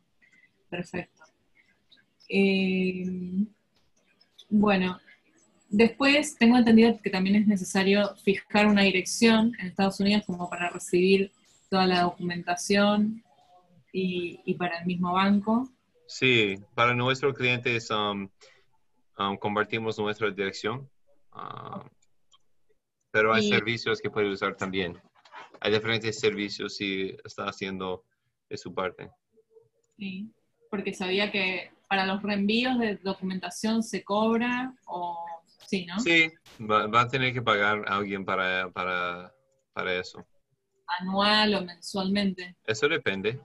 perfecto. 0.69 1.23
Eh, 2.28 3.06
bueno, 4.49 4.99
después 5.70 6.36
tengo 6.36 6.58
entendido 6.58 7.00
que 7.02 7.10
también 7.10 7.36
es 7.36 7.48
necesario 7.48 8.16
fijar 8.24 8.68
una 8.68 8.84
dirección 8.84 9.54
en 9.60 9.68
Estados 9.68 10.00
Unidos 10.00 10.24
como 10.26 10.50
para 10.50 10.70
recibir 10.70 11.32
toda 11.70 11.86
la 11.86 12.02
documentación 12.02 13.24
y, 13.92 14.54
para 14.56 14.80
el 14.80 14.86
mismo 14.86 15.14
banco. 15.14 15.70
Sí, 16.08 16.58
para 16.76 16.94
nuestros 16.94 17.36
clientes 17.36 17.90
um, 17.92 18.30
um, 19.18 19.38
compartimos 19.38 19.98
nuestra 20.00 20.30
dirección, 20.32 20.90
uh, 21.34 21.88
pero 23.12 23.34
hay 23.34 23.48
servicios 23.48 24.02
que 24.02 24.10
puede 24.10 24.30
usar 24.30 24.56
también. 24.56 25.00
Hay 25.62 25.72
diferentes 25.72 26.20
servicios 26.20 26.80
y 26.82 27.16
está 27.24 27.46
haciendo 27.46 28.06
de 28.50 28.58
su 28.58 28.74
parte. 28.74 29.12
Sí, 29.98 30.32
porque 30.70 30.94
sabía 30.94 31.32
que 31.32 31.72
para 31.88 32.06
los 32.06 32.22
reenvíos 32.22 32.78
de 32.80 32.96
documentación 32.98 33.84
se 33.84 34.04
cobra 34.04 34.74
o 34.86 35.38
sí, 35.70 35.86
¿no? 35.86 36.00
Sí, 36.00 36.32
va, 36.60 37.02
a 37.02 37.08
tener 37.08 37.32
que 37.32 37.42
pagar 37.42 37.84
a 37.88 37.98
alguien 37.98 38.26
para, 38.26 38.72
para, 38.72 39.34
para 39.74 39.94
eso. 39.94 40.26
anual 41.00 41.54
o 41.54 41.62
mensualmente? 41.62 42.56
Eso 42.66 42.88
depende. 42.88 43.40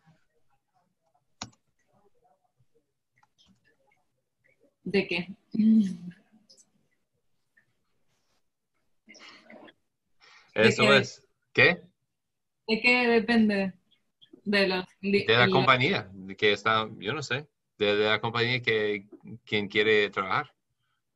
¿De 4.85 5.07
qué? 5.07 5.29
Eso 10.55 10.95
es. 10.95 11.21
¿Qué? 11.53 11.83
¿De 12.69 12.81
qué 12.81 13.09
depende? 13.09 13.75
De, 14.45 14.69
los, 14.69 14.85
de 15.01 15.25
la 15.27 15.49
compañía, 15.49 16.09
que 16.39 16.53
está, 16.53 16.89
yo 16.99 17.13
no 17.13 17.23
sé, 17.23 17.49
de, 17.77 17.95
la 17.97 18.21
compañía 18.21 18.63
que 18.63 19.09
quien 19.45 19.67
quiere 19.67 20.11
trabajar. 20.11 20.54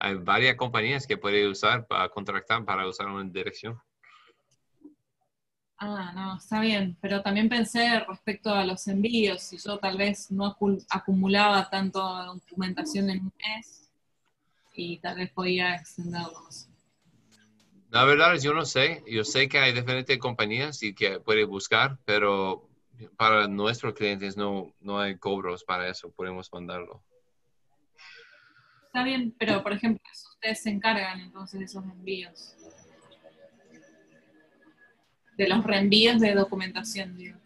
Hay 0.00 0.14
varias 0.14 0.56
compañías 0.56 1.06
que 1.06 1.16
puede 1.16 1.48
usar 1.48 1.86
para 1.86 2.08
contratar, 2.08 2.64
para 2.64 2.86
usar 2.86 3.06
una 3.06 3.28
dirección. 3.30 3.80
Ah, 5.80 6.12
no, 6.12 6.36
está 6.36 6.60
bien, 6.60 6.96
pero 7.00 7.22
también 7.22 7.48
pensé 7.48 8.00
respecto 8.00 8.52
a 8.52 8.64
los 8.64 8.88
envíos, 8.88 9.42
si 9.42 9.58
yo 9.58 9.78
tal 9.78 9.96
vez 9.96 10.28
no 10.30 10.56
acumulaba 10.90 11.70
tanto 11.70 12.00
documentación 12.00 13.10
en 13.10 13.20
un 13.20 13.32
mes 13.38 13.88
y 14.74 14.98
tal 14.98 15.16
vez 15.16 15.30
podía 15.30 15.76
extenderlos. 15.76 16.68
La 17.90 18.04
verdad 18.04 18.34
es 18.34 18.42
yo 18.42 18.52
no 18.52 18.64
sé, 18.64 19.04
yo 19.06 19.24
sé 19.24 19.48
que 19.48 19.58
hay 19.58 19.72
diferentes 19.72 20.18
compañías 20.18 20.82
y 20.82 20.94
que 20.94 21.20
puede 21.20 21.44
buscar, 21.44 21.98
pero 22.04 22.68
para 23.16 23.46
nuestros 23.46 23.94
clientes 23.94 24.36
no, 24.36 24.74
no 24.80 24.98
hay 24.98 25.16
cobros 25.16 25.62
para 25.62 25.88
eso, 25.88 26.10
podemos 26.10 26.52
mandarlo. 26.52 27.02
Está 28.88 29.04
bien, 29.04 29.34
pero 29.38 29.62
por 29.62 29.72
ejemplo, 29.72 30.02
ustedes 30.32 30.60
se 30.60 30.70
encargan 30.70 31.20
entonces 31.20 31.60
de 31.60 31.66
esos 31.66 31.84
envíos 31.84 32.56
de 35.38 35.48
los 35.48 35.64
reenvíos 35.64 36.20
de 36.20 36.34
documentación, 36.34 37.16
digo. 37.16 37.38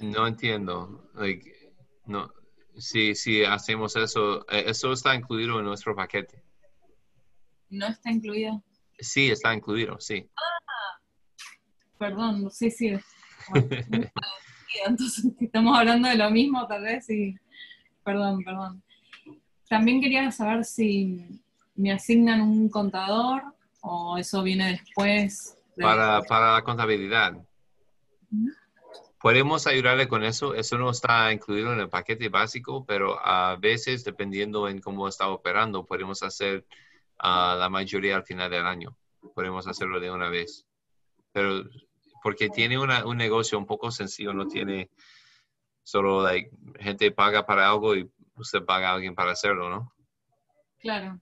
No 0.00 0.26
entiendo. 0.26 1.10
no, 2.04 2.32
si, 2.76 3.14
si 3.14 3.42
hacemos 3.42 3.96
eso, 3.96 4.46
eh, 4.50 4.64
eso 4.66 4.92
está 4.92 5.14
incluido 5.14 5.58
en 5.58 5.64
nuestro 5.64 5.96
paquete. 5.96 6.42
¿No 7.70 7.86
está 7.86 8.10
incluido? 8.10 8.62
Sí, 8.98 9.30
está 9.30 9.54
incluido, 9.54 9.98
sí. 9.98 10.28
Ah, 10.36 11.00
perdón, 11.98 12.50
sí, 12.50 12.70
sí. 12.70 12.92
entonces 14.86 15.24
estamos 15.40 15.78
hablando 15.78 16.08
de 16.08 16.16
lo 16.16 16.30
mismo, 16.30 16.66
tal 16.66 16.82
vez, 16.82 17.08
y 17.08 17.34
perdón, 18.04 18.44
perdón. 18.44 18.82
También 19.70 20.00
quería 20.00 20.32
saber 20.32 20.64
si 20.64 21.40
me 21.76 21.92
asignan 21.92 22.40
un 22.40 22.68
contador 22.68 23.40
o 23.82 24.18
eso 24.18 24.42
viene 24.42 24.72
después 24.72 25.56
para, 25.80 26.22
para 26.22 26.54
la 26.54 26.62
contabilidad. 26.64 27.38
Podemos 29.20 29.68
ayudarle 29.68 30.08
con 30.08 30.24
eso. 30.24 30.54
Eso 30.54 30.76
no 30.76 30.90
está 30.90 31.32
incluido 31.32 31.72
en 31.72 31.78
el 31.78 31.88
paquete 31.88 32.28
básico, 32.28 32.84
pero 32.84 33.24
a 33.24 33.54
veces, 33.54 34.02
dependiendo 34.02 34.68
en 34.68 34.80
cómo 34.80 35.06
está 35.06 35.28
operando, 35.28 35.86
podemos 35.86 36.24
hacer 36.24 36.66
uh, 37.22 37.56
la 37.56 37.68
mayoría 37.70 38.16
al 38.16 38.24
final 38.24 38.50
del 38.50 38.66
año. 38.66 38.96
Podemos 39.36 39.68
hacerlo 39.68 40.00
de 40.00 40.10
una 40.10 40.30
vez. 40.30 40.66
Pero 41.30 41.62
porque 42.24 42.48
tiene 42.48 42.76
una, 42.76 43.06
un 43.06 43.18
negocio 43.18 43.56
un 43.56 43.66
poco 43.66 43.92
sencillo, 43.92 44.32
no 44.32 44.48
tiene 44.48 44.90
solo 45.84 46.24
like, 46.24 46.50
gente 46.80 47.12
paga 47.12 47.46
para 47.46 47.68
algo 47.68 47.94
y 47.94 48.10
usted 48.40 48.64
paga 48.64 48.90
a 48.90 48.94
alguien 48.94 49.14
para 49.14 49.32
hacerlo, 49.32 49.68
¿no? 49.68 49.92
Claro. 50.78 51.20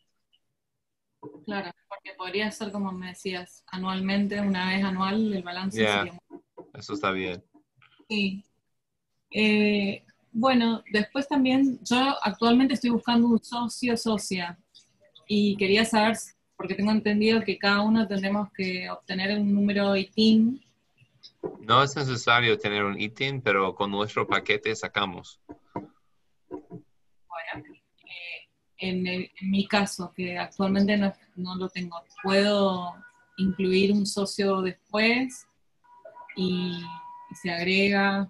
Claro, 1.44 1.70
porque 1.88 2.12
podría 2.16 2.50
ser 2.50 2.70
como 2.70 2.92
me 2.92 3.08
decías, 3.08 3.64
anualmente, 3.66 4.40
una 4.40 4.70
vez 4.70 4.84
anual, 4.84 5.32
el 5.32 5.42
balance. 5.42 5.84
Eso 6.74 6.94
está 6.94 7.10
bien. 7.10 7.42
Sí. 8.08 8.44
Eh, 9.30 10.04
bueno, 10.30 10.82
después 10.92 11.26
también, 11.26 11.80
yo 11.82 12.16
actualmente 12.22 12.74
estoy 12.74 12.90
buscando 12.90 13.26
un 13.28 13.42
socio 13.42 13.96
socia 13.96 14.58
y 15.26 15.56
quería 15.56 15.84
saber, 15.84 16.16
porque 16.56 16.74
tengo 16.74 16.92
entendido 16.92 17.42
que 17.42 17.58
cada 17.58 17.80
uno 17.80 18.06
tendremos 18.06 18.52
que 18.52 18.88
obtener 18.88 19.38
un 19.38 19.52
número 19.52 19.96
ITIN. 19.96 20.62
No 21.60 21.82
es 21.82 21.96
necesario 21.96 22.58
tener 22.58 22.84
un 22.84 23.00
ITIN, 23.00 23.42
pero 23.42 23.74
con 23.74 23.90
nuestro 23.90 24.26
paquete 24.26 24.74
sacamos 24.76 25.40
en, 28.78 29.28
mi 29.42 29.66
caso, 29.66 30.12
que 30.14 30.38
actualmente 30.38 30.96
no, 30.96 31.54
lo 31.56 31.68
tengo, 31.68 32.02
¿puedo 32.22 32.94
incluir 33.36 33.92
un 33.92 34.06
socio 34.06 34.62
después 34.62 35.46
y, 36.36 36.80
se 37.42 37.50
agrega? 37.50 38.28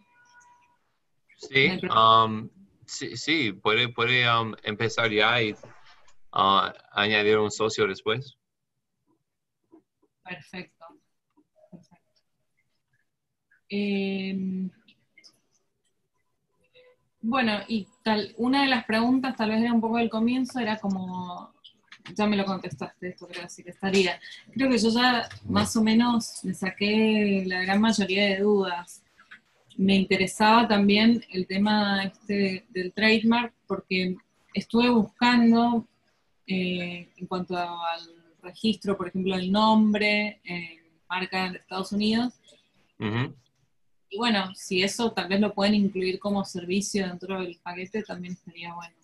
Sí, 1.36 1.70
um, 1.94 2.48
sí, 2.86 3.52
puede, 3.52 3.88
puede 3.88 4.28
um, 4.28 4.54
empezar 4.64 5.10
ya 5.10 5.40
y 5.40 5.52
uh, 5.52 6.72
añadir 6.92 7.38
un 7.38 7.50
socio 7.50 7.86
después. 7.86 8.36
Perfecto. 10.24 10.84
Perfecto. 11.70 12.22
Em, 13.70 14.70
bueno, 17.20 17.58
y 17.68 17.86
tal, 18.02 18.34
una 18.36 18.62
de 18.62 18.68
las 18.68 18.84
preguntas, 18.84 19.36
tal 19.36 19.50
vez 19.50 19.60
era 19.60 19.72
un 19.72 19.80
poco 19.80 19.98
del 19.98 20.10
comienzo, 20.10 20.60
era 20.60 20.78
como, 20.78 21.52
ya 22.14 22.26
me 22.26 22.36
lo 22.36 22.44
contestaste, 22.44 23.08
esto 23.08 23.26
creo 23.26 23.46
que 23.46 23.70
estaría. 23.70 24.20
Creo 24.52 24.70
que 24.70 24.78
yo 24.78 24.90
ya 24.90 25.28
más 25.48 25.74
o 25.76 25.82
menos 25.82 26.44
me 26.44 26.54
saqué 26.54 27.44
la 27.46 27.62
gran 27.62 27.80
mayoría 27.80 28.24
de 28.26 28.38
dudas. 28.38 29.02
Me 29.76 29.96
interesaba 29.96 30.66
también 30.66 31.24
el 31.30 31.46
tema 31.46 32.04
este 32.04 32.66
del 32.70 32.92
trademark, 32.92 33.52
porque 33.66 34.16
estuve 34.54 34.88
buscando 34.90 35.86
eh, 36.46 37.08
en 37.16 37.26
cuanto 37.26 37.56
al 37.56 38.18
registro, 38.42 38.96
por 38.96 39.08
ejemplo, 39.08 39.34
el 39.34 39.52
nombre, 39.52 40.40
en 40.44 40.78
marca 41.08 41.50
de 41.50 41.58
Estados 41.58 41.92
Unidos. 41.92 42.34
Y 44.10 44.16
bueno, 44.16 44.54
si 44.54 44.82
eso 44.82 45.12
tal 45.12 45.28
vez 45.28 45.40
lo 45.40 45.52
pueden 45.52 45.74
incluir 45.74 46.18
como 46.18 46.44
servicio 46.44 47.06
dentro 47.06 47.40
del 47.40 47.58
paquete, 47.62 48.02
también 48.02 48.32
estaría 48.32 48.74
bueno. 48.74 48.96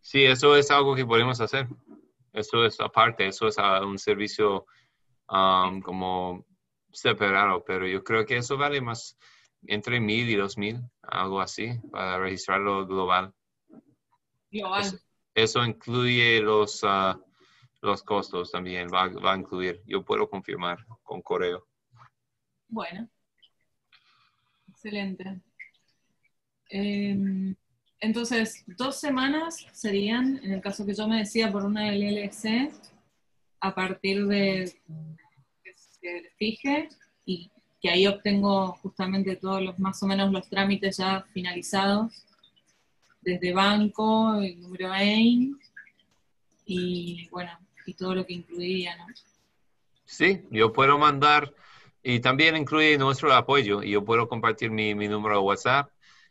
Sí, 0.00 0.24
eso 0.24 0.56
es 0.56 0.70
algo 0.70 0.94
que 0.94 1.04
podemos 1.04 1.40
hacer. 1.40 1.66
Eso 2.32 2.64
es 2.64 2.80
aparte, 2.80 3.26
eso 3.26 3.48
es 3.48 3.56
un 3.82 3.98
servicio 3.98 4.66
um, 5.28 5.80
como 5.80 6.44
separado, 6.92 7.64
pero 7.64 7.86
yo 7.86 8.02
creo 8.04 8.24
que 8.24 8.36
eso 8.36 8.56
vale 8.56 8.80
más 8.80 9.16
entre 9.66 9.98
mil 10.00 10.28
y 10.28 10.36
dos 10.36 10.58
mil, 10.58 10.80
algo 11.02 11.40
así, 11.40 11.70
para 11.90 12.18
registrarlo 12.18 12.86
global. 12.86 13.32
Global. 14.50 15.00
Eso, 15.34 15.64
incluye 15.64 16.40
los, 16.40 16.82
uh, 16.82 17.20
los 17.84 18.02
costos 18.02 18.50
también, 18.50 18.88
va, 18.92 19.08
va 19.08 19.34
a 19.34 19.36
incluir. 19.36 19.82
Yo 19.86 20.04
puedo 20.04 20.28
confirmar 20.28 20.78
con 21.02 21.22
correo. 21.22 21.66
Bueno, 22.68 23.08
excelente. 24.68 25.40
Em, 26.70 27.54
entonces, 28.00 28.64
dos 28.66 28.98
semanas 28.98 29.66
serían, 29.72 30.40
en 30.42 30.52
el 30.52 30.60
caso 30.60 30.84
que 30.84 30.94
yo 30.94 31.06
me 31.06 31.18
decía, 31.18 31.52
por 31.52 31.64
una 31.64 31.92
LLC, 31.92 32.72
a 33.60 33.74
partir 33.74 34.26
de 34.26 34.74
que 35.62 35.72
se 35.74 36.30
fije 36.36 36.88
y 37.24 37.50
que 37.80 37.90
ahí 37.90 38.06
obtengo 38.06 38.72
justamente 38.82 39.36
todos 39.36 39.62
los, 39.62 39.78
más 39.78 40.02
o 40.02 40.06
menos 40.06 40.32
los 40.32 40.48
trámites 40.48 40.96
ya 40.96 41.24
finalizados, 41.32 42.24
desde 43.20 43.54
banco, 43.54 44.34
el 44.34 44.60
número 44.60 44.92
AIM 44.92 45.58
y 46.66 47.28
bueno, 47.30 47.52
y 47.86 47.94
todo 47.94 48.14
lo 48.14 48.26
que 48.26 48.34
incluiría, 48.34 48.96
¿no? 48.96 49.06
Sí, 50.04 50.44
yo 50.50 50.72
puedo 50.72 50.98
mandar, 50.98 51.54
y 52.02 52.20
también 52.20 52.56
incluye 52.56 52.98
nuestro 52.98 53.32
apoyo, 53.32 53.82
y 53.82 53.90
yo 53.90 54.04
puedo 54.04 54.28
compartir 54.28 54.70
mi, 54.70 54.94
mi 54.94 55.08
número 55.08 55.36
de 55.36 55.42
WhatsApp 55.42 55.90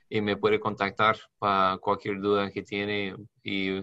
y 0.09 0.21
me 0.21 0.37
puede 0.37 0.59
contactar 0.59 1.17
para 1.39 1.77
cualquier 1.77 2.19
duda 2.19 2.51
que 2.51 2.61
tiene 2.61 3.15
y 3.41 3.79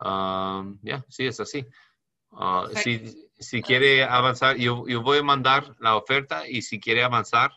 um, 0.00 0.78
ya, 0.82 1.04
sí, 1.08 1.26
es 1.26 1.38
así. 1.38 1.66
Uh, 2.30 2.68
si, 2.82 3.28
si, 3.38 3.62
quiere 3.62 4.04
avanzar, 4.04 4.56
yo, 4.56 4.86
yo, 4.88 5.02
voy 5.02 5.18
a 5.18 5.22
mandar 5.22 5.76
la 5.80 5.96
oferta 5.96 6.48
y 6.48 6.62
si 6.62 6.80
quiere 6.80 7.02
avanzar, 7.02 7.52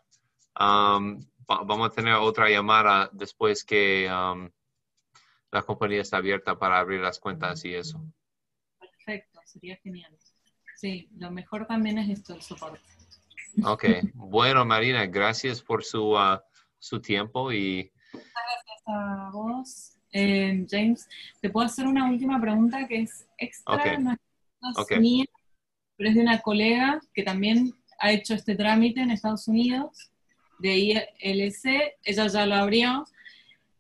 um, 0.60 1.22
vamos 1.48 1.90
a 1.90 1.94
tener 1.94 2.16
otra 2.16 2.50
llamada 2.50 3.10
después 3.14 3.64
que 3.64 4.10
um, 4.12 4.50
la 5.52 5.64
compañía 5.64 6.02
está 6.02 6.18
abierta 6.18 6.60
para 6.60 6.80
abrir 6.80 7.00
las 7.00 7.20
cuentas 7.20 7.64
y 7.64 7.74
eso. 7.74 8.02
Sería 9.52 9.78
genial. 9.78 10.16
Sí, 10.76 11.10
lo 11.18 11.32
mejor 11.32 11.66
también 11.66 11.98
es 11.98 12.10
esto, 12.10 12.36
el 12.36 12.42
soporte. 12.42 12.80
Ok, 13.66 13.86
bueno 14.14 14.64
Marina, 14.64 15.08
gracias 15.08 15.62
por 15.62 15.84
su, 15.84 16.12
uh, 16.12 16.40
su 16.78 17.02
tiempo 17.02 17.52
y... 17.52 17.92
Gracias 18.14 18.84
a 18.86 19.30
vos, 19.34 19.98
eh, 20.12 20.66
James. 20.70 21.08
Te 21.42 21.50
puedo 21.50 21.66
hacer 21.66 21.88
una 21.88 22.10
última 22.10 22.40
pregunta 22.40 22.88
que 22.88 23.02
es 23.02 23.28
extra, 23.40 23.98
no, 23.98 24.12
es 24.12 25.00
mía, 25.00 25.26
pero 25.98 26.10
es 26.10 26.16
de 26.16 26.22
una 26.22 26.40
colega 26.42 27.00
que 27.14 27.24
también 27.24 27.74
ha 28.00 28.12
hecho 28.12 28.36
este 28.36 28.56
trámite 28.56 29.02
en 29.02 29.10
Estados 29.10 29.48
Unidos, 29.48 30.12
de 30.60 30.78
ILC, 30.78 31.96
ella 32.04 32.28
ya 32.28 32.46
lo 32.46 32.56
abrió. 32.56 33.06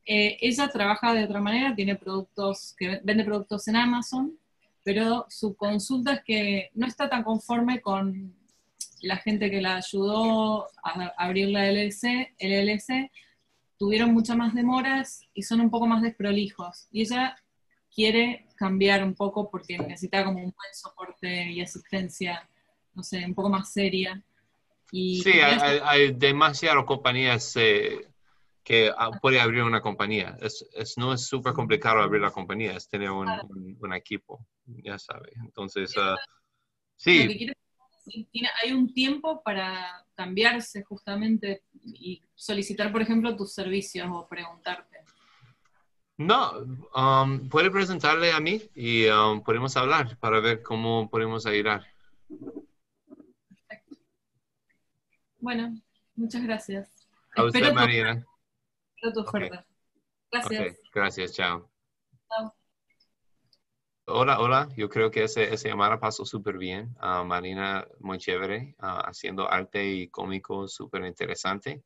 Eh, 0.06 0.38
ella 0.42 0.68
trabaja 0.70 1.14
de 1.14 1.26
otra 1.26 1.40
manera, 1.40 1.76
tiene 1.76 1.96
productos, 1.96 2.74
que 2.76 3.00
vende 3.04 3.24
productos 3.24 3.68
en 3.68 3.76
Amazon, 3.76 4.39
pero 4.90 5.28
su 5.30 5.56
consulta 5.56 6.14
es 6.14 6.24
que 6.24 6.72
no 6.74 6.88
está 6.88 7.08
tan 7.08 7.22
conforme 7.22 7.80
con 7.80 8.34
la 9.04 9.18
gente 9.18 9.52
que 9.52 9.62
la 9.62 9.76
ayudó 9.76 10.66
a 10.84 11.14
abrir 11.16 11.50
la 11.50 11.72
LLC, 11.72 12.34
LLC, 12.40 13.12
tuvieron 13.78 14.12
muchas 14.12 14.36
más 14.36 14.56
demoras 14.56 15.22
y 15.36 15.44
son 15.44 15.62
un 15.62 15.70
poco 15.70 15.86
más 15.86 16.02
desprolijos. 16.02 16.88
Y 16.90 17.02
ella 17.02 17.36
quiere 17.94 18.48
cambiar 18.56 19.04
un 19.04 19.14
poco 19.14 19.52
porque 19.52 19.78
necesita 19.78 20.26
como 20.26 20.40
un 20.40 20.46
buen 20.46 20.74
soporte 20.74 21.52
y 21.52 21.62
asistencia, 21.62 22.50
no 22.96 23.04
sé, 23.04 23.24
un 23.24 23.36
poco 23.36 23.50
más 23.50 23.72
seria. 23.72 24.20
Y 24.92 25.22
sí, 25.22 25.34
hay, 25.40 26.14
demasiadas 26.14 26.84
compañías 26.86 27.56
eh, 27.58 28.10
que 28.70 28.92
puede 29.20 29.42
abrir 29.42 29.64
una 29.64 29.82
compañía. 29.82 30.38
Es, 30.42 30.96
no 30.96 31.12
es 31.12 31.26
súper 31.26 31.54
complicado 31.54 32.04
abrir 32.04 32.22
la 32.22 32.30
compañía, 32.30 32.74
es 32.74 32.88
tener 32.88 33.10
un, 33.10 33.28
equipo, 33.96 34.46
ya 34.84 34.98
sabe. 34.98 35.32
Entonces, 35.44 35.96
uh, 35.98 36.16
sí. 36.96 37.52
hay 38.64 38.72
un 38.72 38.94
tiempo 38.94 39.42
para 39.44 40.06
cambiarse 40.16 40.84
justamente 40.84 41.64
y 41.84 42.22
solicitar, 42.36 42.92
por 42.92 43.02
ejemplo, 43.02 43.36
tus 43.36 43.54
servicios 43.54 44.08
o 44.12 44.28
preguntarte. 44.28 45.00
No, 46.18 46.52
um, 46.96 47.48
puede 47.48 47.72
presentarle 47.72 48.34
a 48.34 48.42
mí 48.42 48.62
y 48.76 49.08
um, 49.08 49.42
podemos 49.42 49.78
hablar 49.78 50.18
para 50.18 50.42
ver 50.42 50.62
cómo 50.62 51.10
podemos 51.10 51.46
ayudar. 51.46 51.86
Perfecto. 53.48 53.96
Bueno, 55.40 55.82
muchas 56.16 56.44
gracias. 56.44 57.08
A 57.38 57.46
usted, 57.46 57.74
Marina. 57.74 58.26
tu 59.14 59.22
oferta. 59.22 59.66
Gracias. 60.30 60.78
Gracias, 60.94 61.34
chao. 61.34 61.72
Chao. 62.28 62.59
Hola, 64.12 64.40
hola. 64.40 64.68
Yo 64.76 64.90
creo 64.90 65.12
que 65.12 65.26
ese, 65.26 65.54
ese 65.54 65.70
llamada 65.70 66.00
pasó 66.00 66.26
súper 66.26 66.58
bien. 66.58 66.96
Uh, 67.00 67.24
Marina, 67.24 67.88
muy 68.00 68.18
chévere, 68.18 68.76
uh, 68.80 69.06
haciendo 69.06 69.48
arte 69.48 69.86
y 69.86 70.08
cómico 70.08 70.68
súper 70.68 71.06
interesante. 71.06 71.84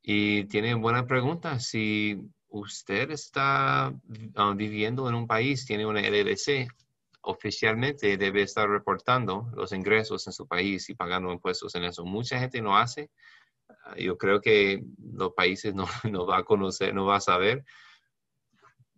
Y 0.00 0.44
tiene 0.44 0.72
buena 0.72 1.06
pregunta. 1.06 1.60
Si 1.60 2.18
usted 2.48 3.10
está 3.10 3.92
uh, 3.92 4.54
viviendo 4.54 5.10
en 5.10 5.14
un 5.14 5.26
país, 5.26 5.66
tiene 5.66 5.84
una 5.84 6.00
LLC, 6.00 6.68
oficialmente 7.20 8.16
debe 8.16 8.40
estar 8.40 8.66
reportando 8.70 9.50
los 9.54 9.72
ingresos 9.72 10.26
en 10.26 10.32
su 10.32 10.48
país 10.48 10.88
y 10.88 10.94
pagando 10.94 11.30
impuestos 11.32 11.74
en 11.74 11.84
eso. 11.84 12.02
Mucha 12.02 12.38
gente 12.40 12.62
no 12.62 12.78
hace. 12.78 13.10
Yo 13.98 14.16
creo 14.16 14.40
que 14.40 14.82
los 15.12 15.34
países 15.34 15.74
no, 15.74 15.86
no 16.10 16.24
va 16.24 16.38
a 16.38 16.44
conocer, 16.44 16.94
no 16.94 17.04
va 17.04 17.16
a 17.16 17.20
saber, 17.20 17.62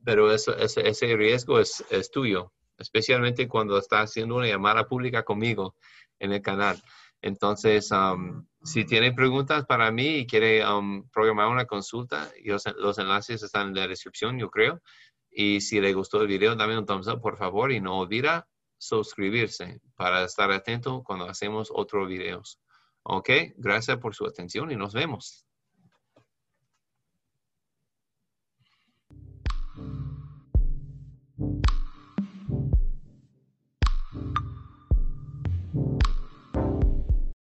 pero 0.04 0.32
eso, 0.32 0.56
ese, 0.56 1.16
riesgo 1.16 1.58
es, 1.58 1.84
es, 1.90 2.10
tuyo, 2.10 2.52
especialmente 2.78 3.48
cuando 3.48 3.78
está 3.78 4.00
haciendo 4.00 4.36
una 4.36 4.46
llamada 4.46 4.86
pública 4.86 5.22
conmigo 5.22 5.76
en 6.18 6.32
el 6.32 6.42
canal. 6.42 6.82
Entonces, 7.22 7.90
si 8.64 8.84
tiene 8.84 9.12
preguntas 9.12 9.64
para 9.66 9.90
mí 9.92 10.18
y 10.18 10.26
quiere 10.26 10.64
programar 11.12 11.48
una 11.48 11.66
consulta, 11.66 12.30
los, 12.44 12.98
enlaces 12.98 13.42
están 13.42 13.68
en 13.68 13.74
la 13.74 13.88
descripción, 13.88 14.38
yo 14.38 14.50
creo. 14.50 14.80
Y 15.30 15.60
si 15.60 15.80
le 15.80 15.94
gustó 15.94 16.20
el 16.20 16.26
video, 16.26 16.56
dame 16.56 16.76
un 16.76 16.84
thumbs 16.84 17.06
up, 17.06 17.20
por 17.20 17.38
favor, 17.38 17.72
y 17.72 17.80
no 17.80 18.00
olvida 18.00 18.48
suscribirse 18.76 19.80
para 19.94 20.24
estar 20.24 20.50
atento 20.50 21.02
cuando 21.04 21.26
hacemos 21.26 21.70
otros 21.72 22.08
videos. 22.08 22.58
Ok, 23.04 23.30
gracias 23.56 23.98
por 23.98 24.14
su 24.14 24.26
atención 24.26 24.72
y 24.72 24.76
nos 24.76 24.92
vemos. 24.92 25.46